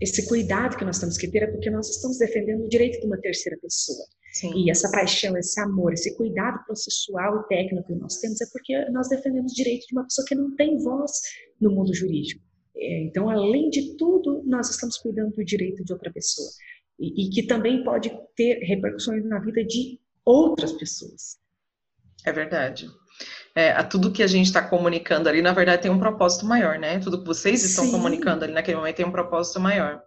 [0.00, 3.06] esse cuidado que nós temos que ter é porque nós estamos defendendo o direito de
[3.06, 4.04] uma terceira pessoa.
[4.32, 4.52] Sim.
[4.56, 8.90] E essa paixão, esse amor, esse cuidado processual e técnico que nós temos é porque
[8.90, 11.12] nós defendemos o direito de uma pessoa que não tem voz
[11.60, 12.42] no mundo jurídico.
[12.74, 16.48] É, então, além de tudo, nós estamos cuidando do direito de outra pessoa
[17.02, 21.36] e, e que também pode ter repercussões na vida de outras pessoas.
[22.24, 22.88] É verdade.
[23.54, 26.78] É, a tudo que a gente está comunicando ali, na verdade, tem um propósito maior,
[26.78, 27.00] né?
[27.00, 27.90] Tudo que vocês estão Sim.
[27.90, 30.00] comunicando ali naquele momento tem um propósito maior.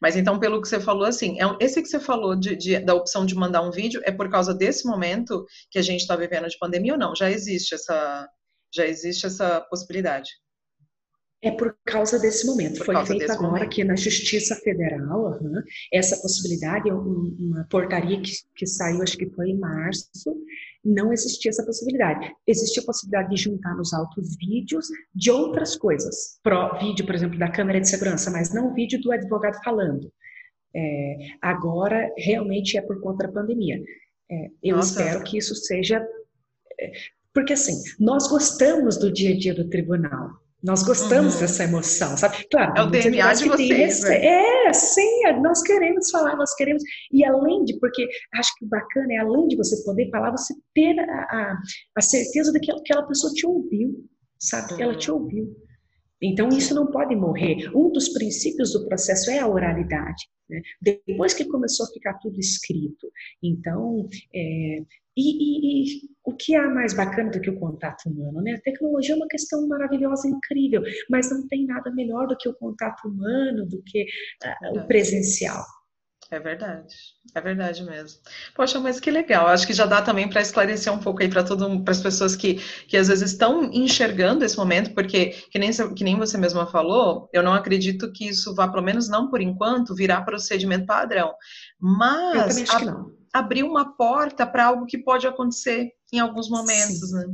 [0.00, 2.92] Mas então, pelo que você falou, assim, é, esse que você falou de, de, da
[2.92, 6.48] opção de mandar um vídeo é por causa desse momento que a gente está vivendo
[6.48, 7.14] de pandemia ou não?
[7.14, 8.28] Já existe essa,
[8.74, 10.30] já existe essa possibilidade?
[11.42, 12.78] É por causa desse momento.
[12.78, 13.64] Por Foi feito agora momento.
[13.64, 15.60] aqui na Justiça Federal uhum,
[15.92, 20.08] essa possibilidade, uma portaria que, que saiu, acho que foi em março,
[20.84, 22.32] não existia essa possibilidade.
[22.46, 26.38] Existia a possibilidade de juntar nos autos vídeos de outras coisas.
[26.44, 30.12] Pro, vídeo, por exemplo, da câmera de segurança, mas não vídeo do advogado falando.
[30.74, 33.82] É, agora, realmente é por conta da pandemia.
[34.30, 35.02] É, eu Nossa.
[35.02, 36.06] espero que isso seja.
[36.80, 36.92] É,
[37.34, 40.41] porque, assim, nós gostamos do dia a dia do tribunal.
[40.62, 41.40] Nós gostamos uhum.
[41.40, 42.46] dessa emoção, sabe?
[42.48, 44.02] Claro, é o DNA de vocês.
[44.02, 44.24] Né?
[44.24, 46.82] É, sim, é, nós queremos falar, nós queremos.
[47.10, 50.54] E além de, porque acho que o bacana é, além de você poder falar, você
[50.72, 51.58] ter a, a,
[51.96, 54.04] a certeza de que aquela pessoa te ouviu,
[54.38, 54.76] sabe?
[54.76, 55.22] Que ela te uhum.
[55.22, 55.56] ouviu.
[56.22, 57.68] Então, isso não pode morrer.
[57.74, 60.28] Um dos princípios do processo é a oralidade.
[60.48, 60.60] Né?
[60.80, 63.10] Depois que começou a ficar tudo escrito.
[63.42, 64.82] Então, é,
[65.16, 68.40] e, e, e, o que há mais bacana do que o contato humano?
[68.40, 68.54] Né?
[68.54, 72.54] A tecnologia é uma questão maravilhosa, incrível, mas não tem nada melhor do que o
[72.54, 74.04] contato humano, do que
[74.44, 75.64] uh, o presencial.
[76.32, 76.94] É verdade,
[77.34, 78.18] é verdade mesmo.
[78.56, 79.48] Poxa, mas que legal.
[79.48, 82.34] Acho que já dá também para esclarecer um pouco aí para todo para as pessoas
[82.34, 82.54] que,
[82.88, 87.28] que às vezes estão enxergando esse momento, porque que nem, que nem você mesma falou,
[87.34, 91.34] eu não acredito que isso vá, pelo menos não por enquanto, virar procedimento padrão.
[91.78, 97.16] Mas não abrir uma porta para algo que pode acontecer em alguns momentos, Sim.
[97.16, 97.24] né?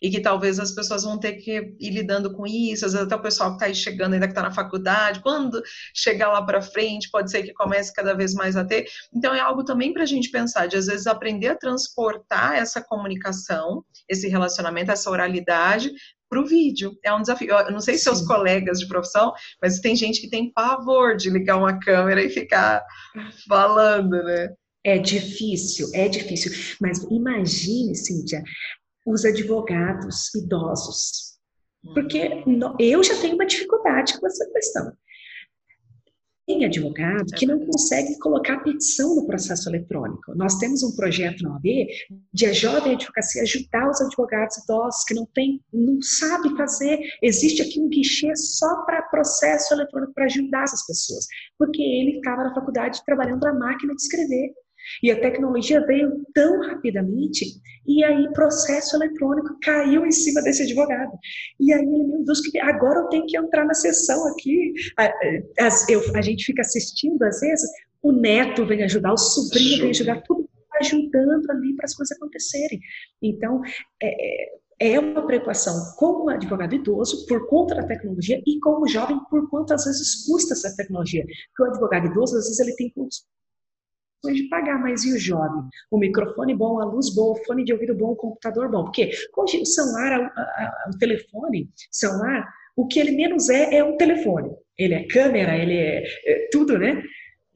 [0.00, 3.16] E que talvez as pessoas vão ter que ir lidando com isso, às vezes até
[3.16, 5.62] o pessoal que está aí chegando, ainda que está na faculdade, quando
[5.94, 8.86] chegar lá para frente, pode ser que comece cada vez mais a ter.
[9.14, 12.82] Então, é algo também para a gente pensar, de às vezes aprender a transportar essa
[12.82, 15.90] comunicação, esse relacionamento, essa oralidade
[16.30, 16.96] para o vídeo.
[17.04, 17.50] É um desafio.
[17.50, 21.28] Eu não sei se seus colegas de profissão, mas tem gente que tem pavor de
[21.28, 22.82] ligar uma câmera e ficar
[23.48, 24.48] falando, né?
[24.82, 26.52] É difícil, é difícil.
[26.80, 28.42] Mas imagine, Cíntia,
[29.10, 31.30] os advogados idosos.
[31.94, 32.76] Porque uhum.
[32.78, 34.92] eu já tenho uma dificuldade com essa questão.
[36.46, 40.34] tem advogado que não consegue colocar petição no processo eletrônico.
[40.34, 41.86] Nós temos um projeto na OAB
[42.34, 46.98] de a jovem advocacia ajudar os advogados idosos que não tem, não sabe fazer.
[47.22, 51.24] Existe aqui um guichê só para processo eletrônico para ajudar essas pessoas,
[51.56, 54.52] porque ele estava na faculdade trabalhando na máquina de escrever.
[55.02, 57.46] E a tecnologia veio tão rapidamente,
[57.86, 61.12] e aí processo eletrônico caiu em cima desse advogado.
[61.58, 64.72] E aí ele, meu Deus, agora eu tenho que entrar na sessão aqui.
[64.98, 65.10] A,
[65.88, 67.68] eu, a gente fica assistindo, às vezes,
[68.02, 70.48] o neto vem ajudar, o sobrinho vem ajudar, tudo
[70.80, 72.80] ajudando ali para as coisas acontecerem.
[73.22, 73.60] Então,
[74.02, 78.80] é, é, é uma preocupação com o advogado idoso por conta da tecnologia e com
[78.80, 81.24] o jovem por quanto às vezes custa essa tecnologia.
[81.48, 82.90] Porque o advogado idoso, às vezes, ele tem
[84.28, 85.62] de pagar, mas e o jovem?
[85.90, 88.84] O microfone bom, a luz boa, o fone de ouvido bom, o computador bom.
[88.84, 90.30] Porque hoje o celular,
[90.92, 92.46] o telefone, celular,
[92.76, 94.50] o que ele menos é é um telefone.
[94.76, 97.02] Ele é câmera, ele é, é tudo, né?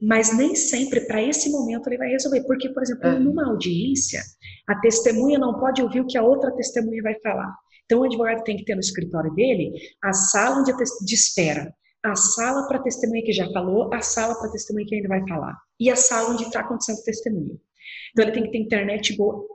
[0.01, 2.43] Mas nem sempre para esse momento ele vai resolver.
[2.45, 3.19] Porque, por exemplo, é.
[3.19, 4.21] numa audiência,
[4.67, 7.53] a testemunha não pode ouvir o que a outra testemunha vai falar.
[7.85, 9.71] Então, o advogado tem que ter no escritório dele
[10.03, 11.71] a sala de, de espera
[12.11, 15.57] a sala para testemunha que já falou, a sala para testemunha que ainda vai falar,
[15.79, 17.59] e a sala onde está acontecendo o testemunho.
[18.11, 19.45] Então ele tem que ter internet boa.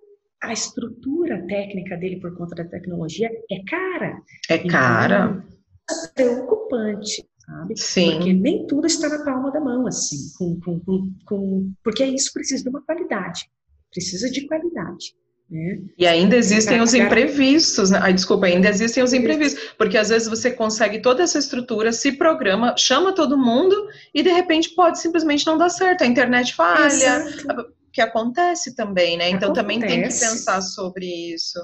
[0.42, 4.22] A estrutura técnica dele por conta da tecnologia é cara.
[4.48, 5.44] É cara.
[5.86, 7.26] Então, é preocupante.
[7.51, 7.76] Sabe?
[7.76, 8.12] Sim.
[8.12, 12.32] Porque nem tudo está na palma da mão, assim, com, com, com, com, porque isso
[12.32, 13.51] precisa de uma qualidade,
[13.90, 15.14] precisa de qualidade.
[15.51, 15.80] Né?
[15.98, 17.98] E ainda existem os imprevistos, né?
[18.01, 22.12] Ai, desculpa, ainda existem os imprevistos, porque às vezes você consegue toda essa estrutura, se
[22.12, 23.74] programa, chama todo mundo
[24.14, 27.72] e de repente pode simplesmente não dar certo, a internet falha, Exato.
[27.92, 29.28] que acontece também, né?
[29.28, 29.55] Então acontece.
[29.55, 31.59] também tem que pensar sobre isso.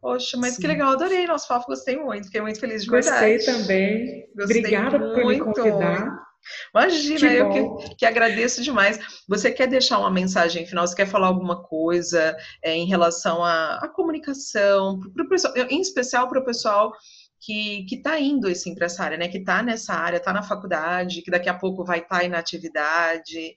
[0.00, 0.62] Poxa, mas Sim.
[0.62, 3.36] que legal, adorei nosso papo, gostei muito, fiquei muito feliz de verdade.
[3.36, 4.26] Gostei também.
[4.34, 5.14] Gostei Obrigada muito.
[5.14, 6.27] por me convidar.
[6.74, 8.98] Imagina, que eu que, que, agradeço demais.
[9.28, 10.86] Você quer deixar uma mensagem final?
[10.86, 16.28] Você quer falar alguma coisa é, em relação à, à comunicação, pro pessoal, em especial
[16.28, 16.92] para o pessoal
[17.40, 19.28] que está indo assim, para essa área, né?
[19.28, 22.32] Que está nessa área, está na faculdade, que daqui a pouco vai estar tá em
[22.32, 23.54] atividade.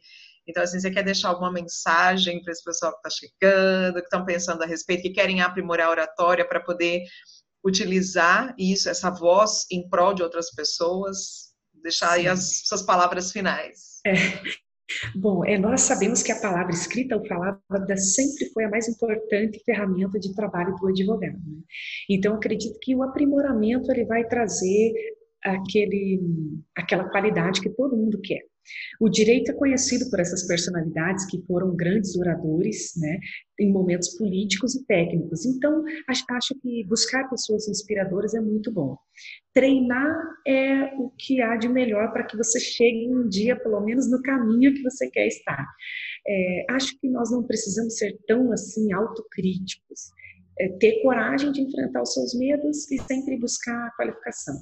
[0.48, 4.26] Então, assim, você quer deixar alguma mensagem para esse pessoal que está chegando, que estão
[4.26, 7.04] pensando a respeito, que querem aprimorar a oratória para poder
[7.64, 11.41] utilizar isso, essa voz em prol de outras pessoas?
[11.82, 14.02] Deixar aí as suas palavras finais.
[14.06, 14.14] É.
[15.16, 19.62] Bom, é, nós sabemos que a palavra escrita ou falada sempre foi a mais importante
[19.66, 21.38] ferramenta de trabalho do advogado.
[21.38, 21.62] Né?
[22.10, 24.94] Então, acredito que o aprimoramento ele vai trazer
[25.44, 26.22] aquele,
[26.76, 28.42] aquela qualidade que todo mundo quer.
[29.00, 33.20] O direito é conhecido por essas personalidades que foram grandes oradores, né,
[33.60, 35.46] em momentos políticos e técnicos.
[35.46, 36.26] Então, acho,
[36.62, 38.98] que buscar pessoas inspiradoras é muito bom.
[39.54, 40.16] Treinar
[40.48, 44.22] é o que há de melhor para que você chegue um dia, pelo menos, no
[44.22, 45.66] caminho que você quer estar.
[46.28, 50.12] É, acho que nós não precisamos ser tão assim autocríticos.
[50.60, 54.56] É, ter coragem de enfrentar os seus medos e sempre buscar a qualificação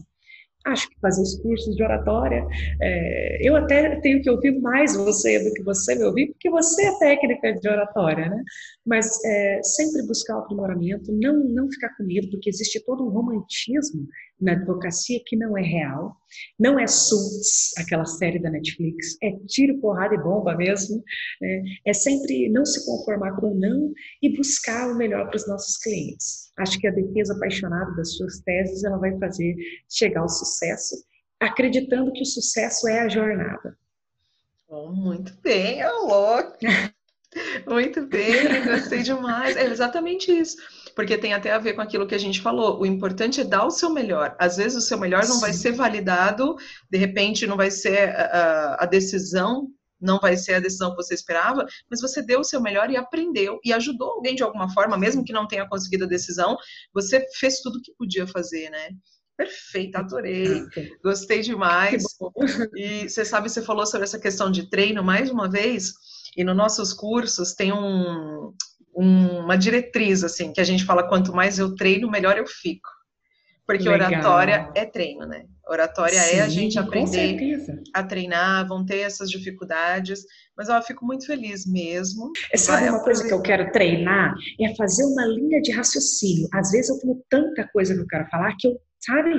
[0.70, 2.46] acho que fazer os cursos de oratória.
[2.82, 6.86] É, eu até tenho que ouvir mais você do que você me ouvir, porque você
[6.86, 8.44] é técnica de oratória, né?
[8.86, 13.10] Mas é, sempre buscar o aprimoramento, não, não ficar com medo, porque existe todo um
[13.10, 14.08] romantismo
[14.40, 16.16] na advocacia que não é real,
[16.58, 21.04] não é Suits, aquela série da Netflix, é tiro, porrada e bomba mesmo,
[21.42, 21.64] né?
[21.86, 25.78] é sempre não se conformar com o não e buscar o melhor para os nossos
[25.78, 26.52] clientes.
[26.58, 29.56] Acho que a defesa apaixonada das suas teses, ela vai fazer
[29.90, 30.96] chegar ao sucesso,
[31.40, 33.78] acreditando que o sucesso é a jornada.
[34.68, 36.38] Oh, muito bem, alô!
[37.68, 39.58] muito bem, gostei demais.
[39.58, 40.58] É exatamente isso
[40.96, 42.80] porque tem até a ver com aquilo que a gente falou.
[42.80, 44.36] O importante é dar o seu melhor.
[44.40, 45.42] Às vezes o seu melhor não Sim.
[45.42, 46.56] vai ser validado,
[46.90, 49.68] de repente não vai ser a, a, decisão,
[50.00, 52.98] não vai ser a decisão que você esperava, mas você deu o seu melhor e
[52.98, 56.58] aprendeu e ajudou alguém de alguma forma, mesmo que não tenha conseguido a decisão,
[56.94, 58.90] você fez tudo o que podia fazer, né?
[59.38, 60.66] Perfeito, adorei.
[61.02, 62.04] Gostei demais.
[62.76, 65.94] E você sabe, você falou sobre essa questão de treino mais uma vez,
[66.36, 68.54] e nos nossos cursos tem um,
[68.94, 72.90] uma diretriz, assim, que a gente fala, quanto mais eu treino, melhor eu fico.
[73.66, 74.10] Porque Legal.
[74.10, 75.46] oratória é treino, né?
[75.68, 77.38] Oratória Sim, é a gente aprender
[77.94, 80.24] a treinar, vão ter essas dificuldades,
[80.58, 82.32] mas eu fico muito feliz mesmo.
[82.52, 84.34] É, sabe uma coisa que eu quero treinar?
[84.60, 86.48] É fazer uma linha de raciocínio.
[86.52, 89.30] Às vezes eu tenho tanta coisa que eu quero falar que eu, sabe?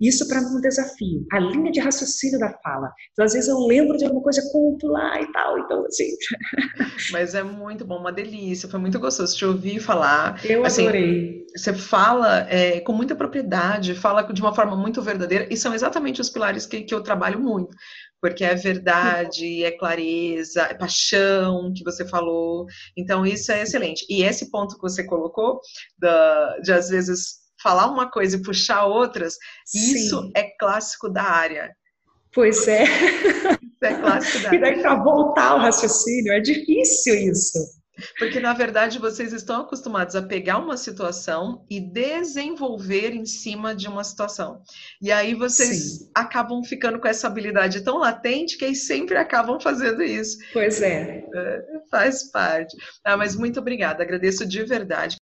[0.00, 2.90] Isso para mim é um desafio, a linha de raciocínio da fala.
[3.12, 4.40] Então, às vezes eu lembro de alguma coisa,
[4.84, 6.08] lá e tal, então assim.
[7.12, 10.40] Mas é muito bom, uma delícia, foi muito gostoso te ouvir falar.
[10.44, 11.44] Eu assim, adorei.
[11.54, 16.20] Você fala é, com muita propriedade, fala de uma forma muito verdadeira, e são exatamente
[16.20, 17.76] os pilares que, que eu trabalho muito
[18.20, 22.66] porque é verdade, é clareza, é paixão que você falou.
[22.96, 24.04] Então, isso é excelente.
[24.08, 25.60] E esse ponto que você colocou,
[25.98, 29.34] da, de às vezes falar uma coisa e puxar outras,
[29.66, 29.94] Sim.
[29.94, 31.74] isso é clássico da área.
[32.32, 32.84] Pois é.
[32.84, 34.58] Isso é clássico da área.
[34.58, 37.80] E daí para voltar ao raciocínio, é difícil isso.
[38.18, 43.88] Porque, na verdade, vocês estão acostumados a pegar uma situação e desenvolver em cima de
[43.88, 44.62] uma situação.
[45.00, 46.10] E aí vocês Sim.
[46.14, 50.38] acabam ficando com essa habilidade tão latente que aí sempre acabam fazendo isso.
[50.52, 51.24] Pois é.
[51.34, 52.76] é faz parte.
[53.04, 55.16] Ah, mas muito obrigada, agradeço de verdade.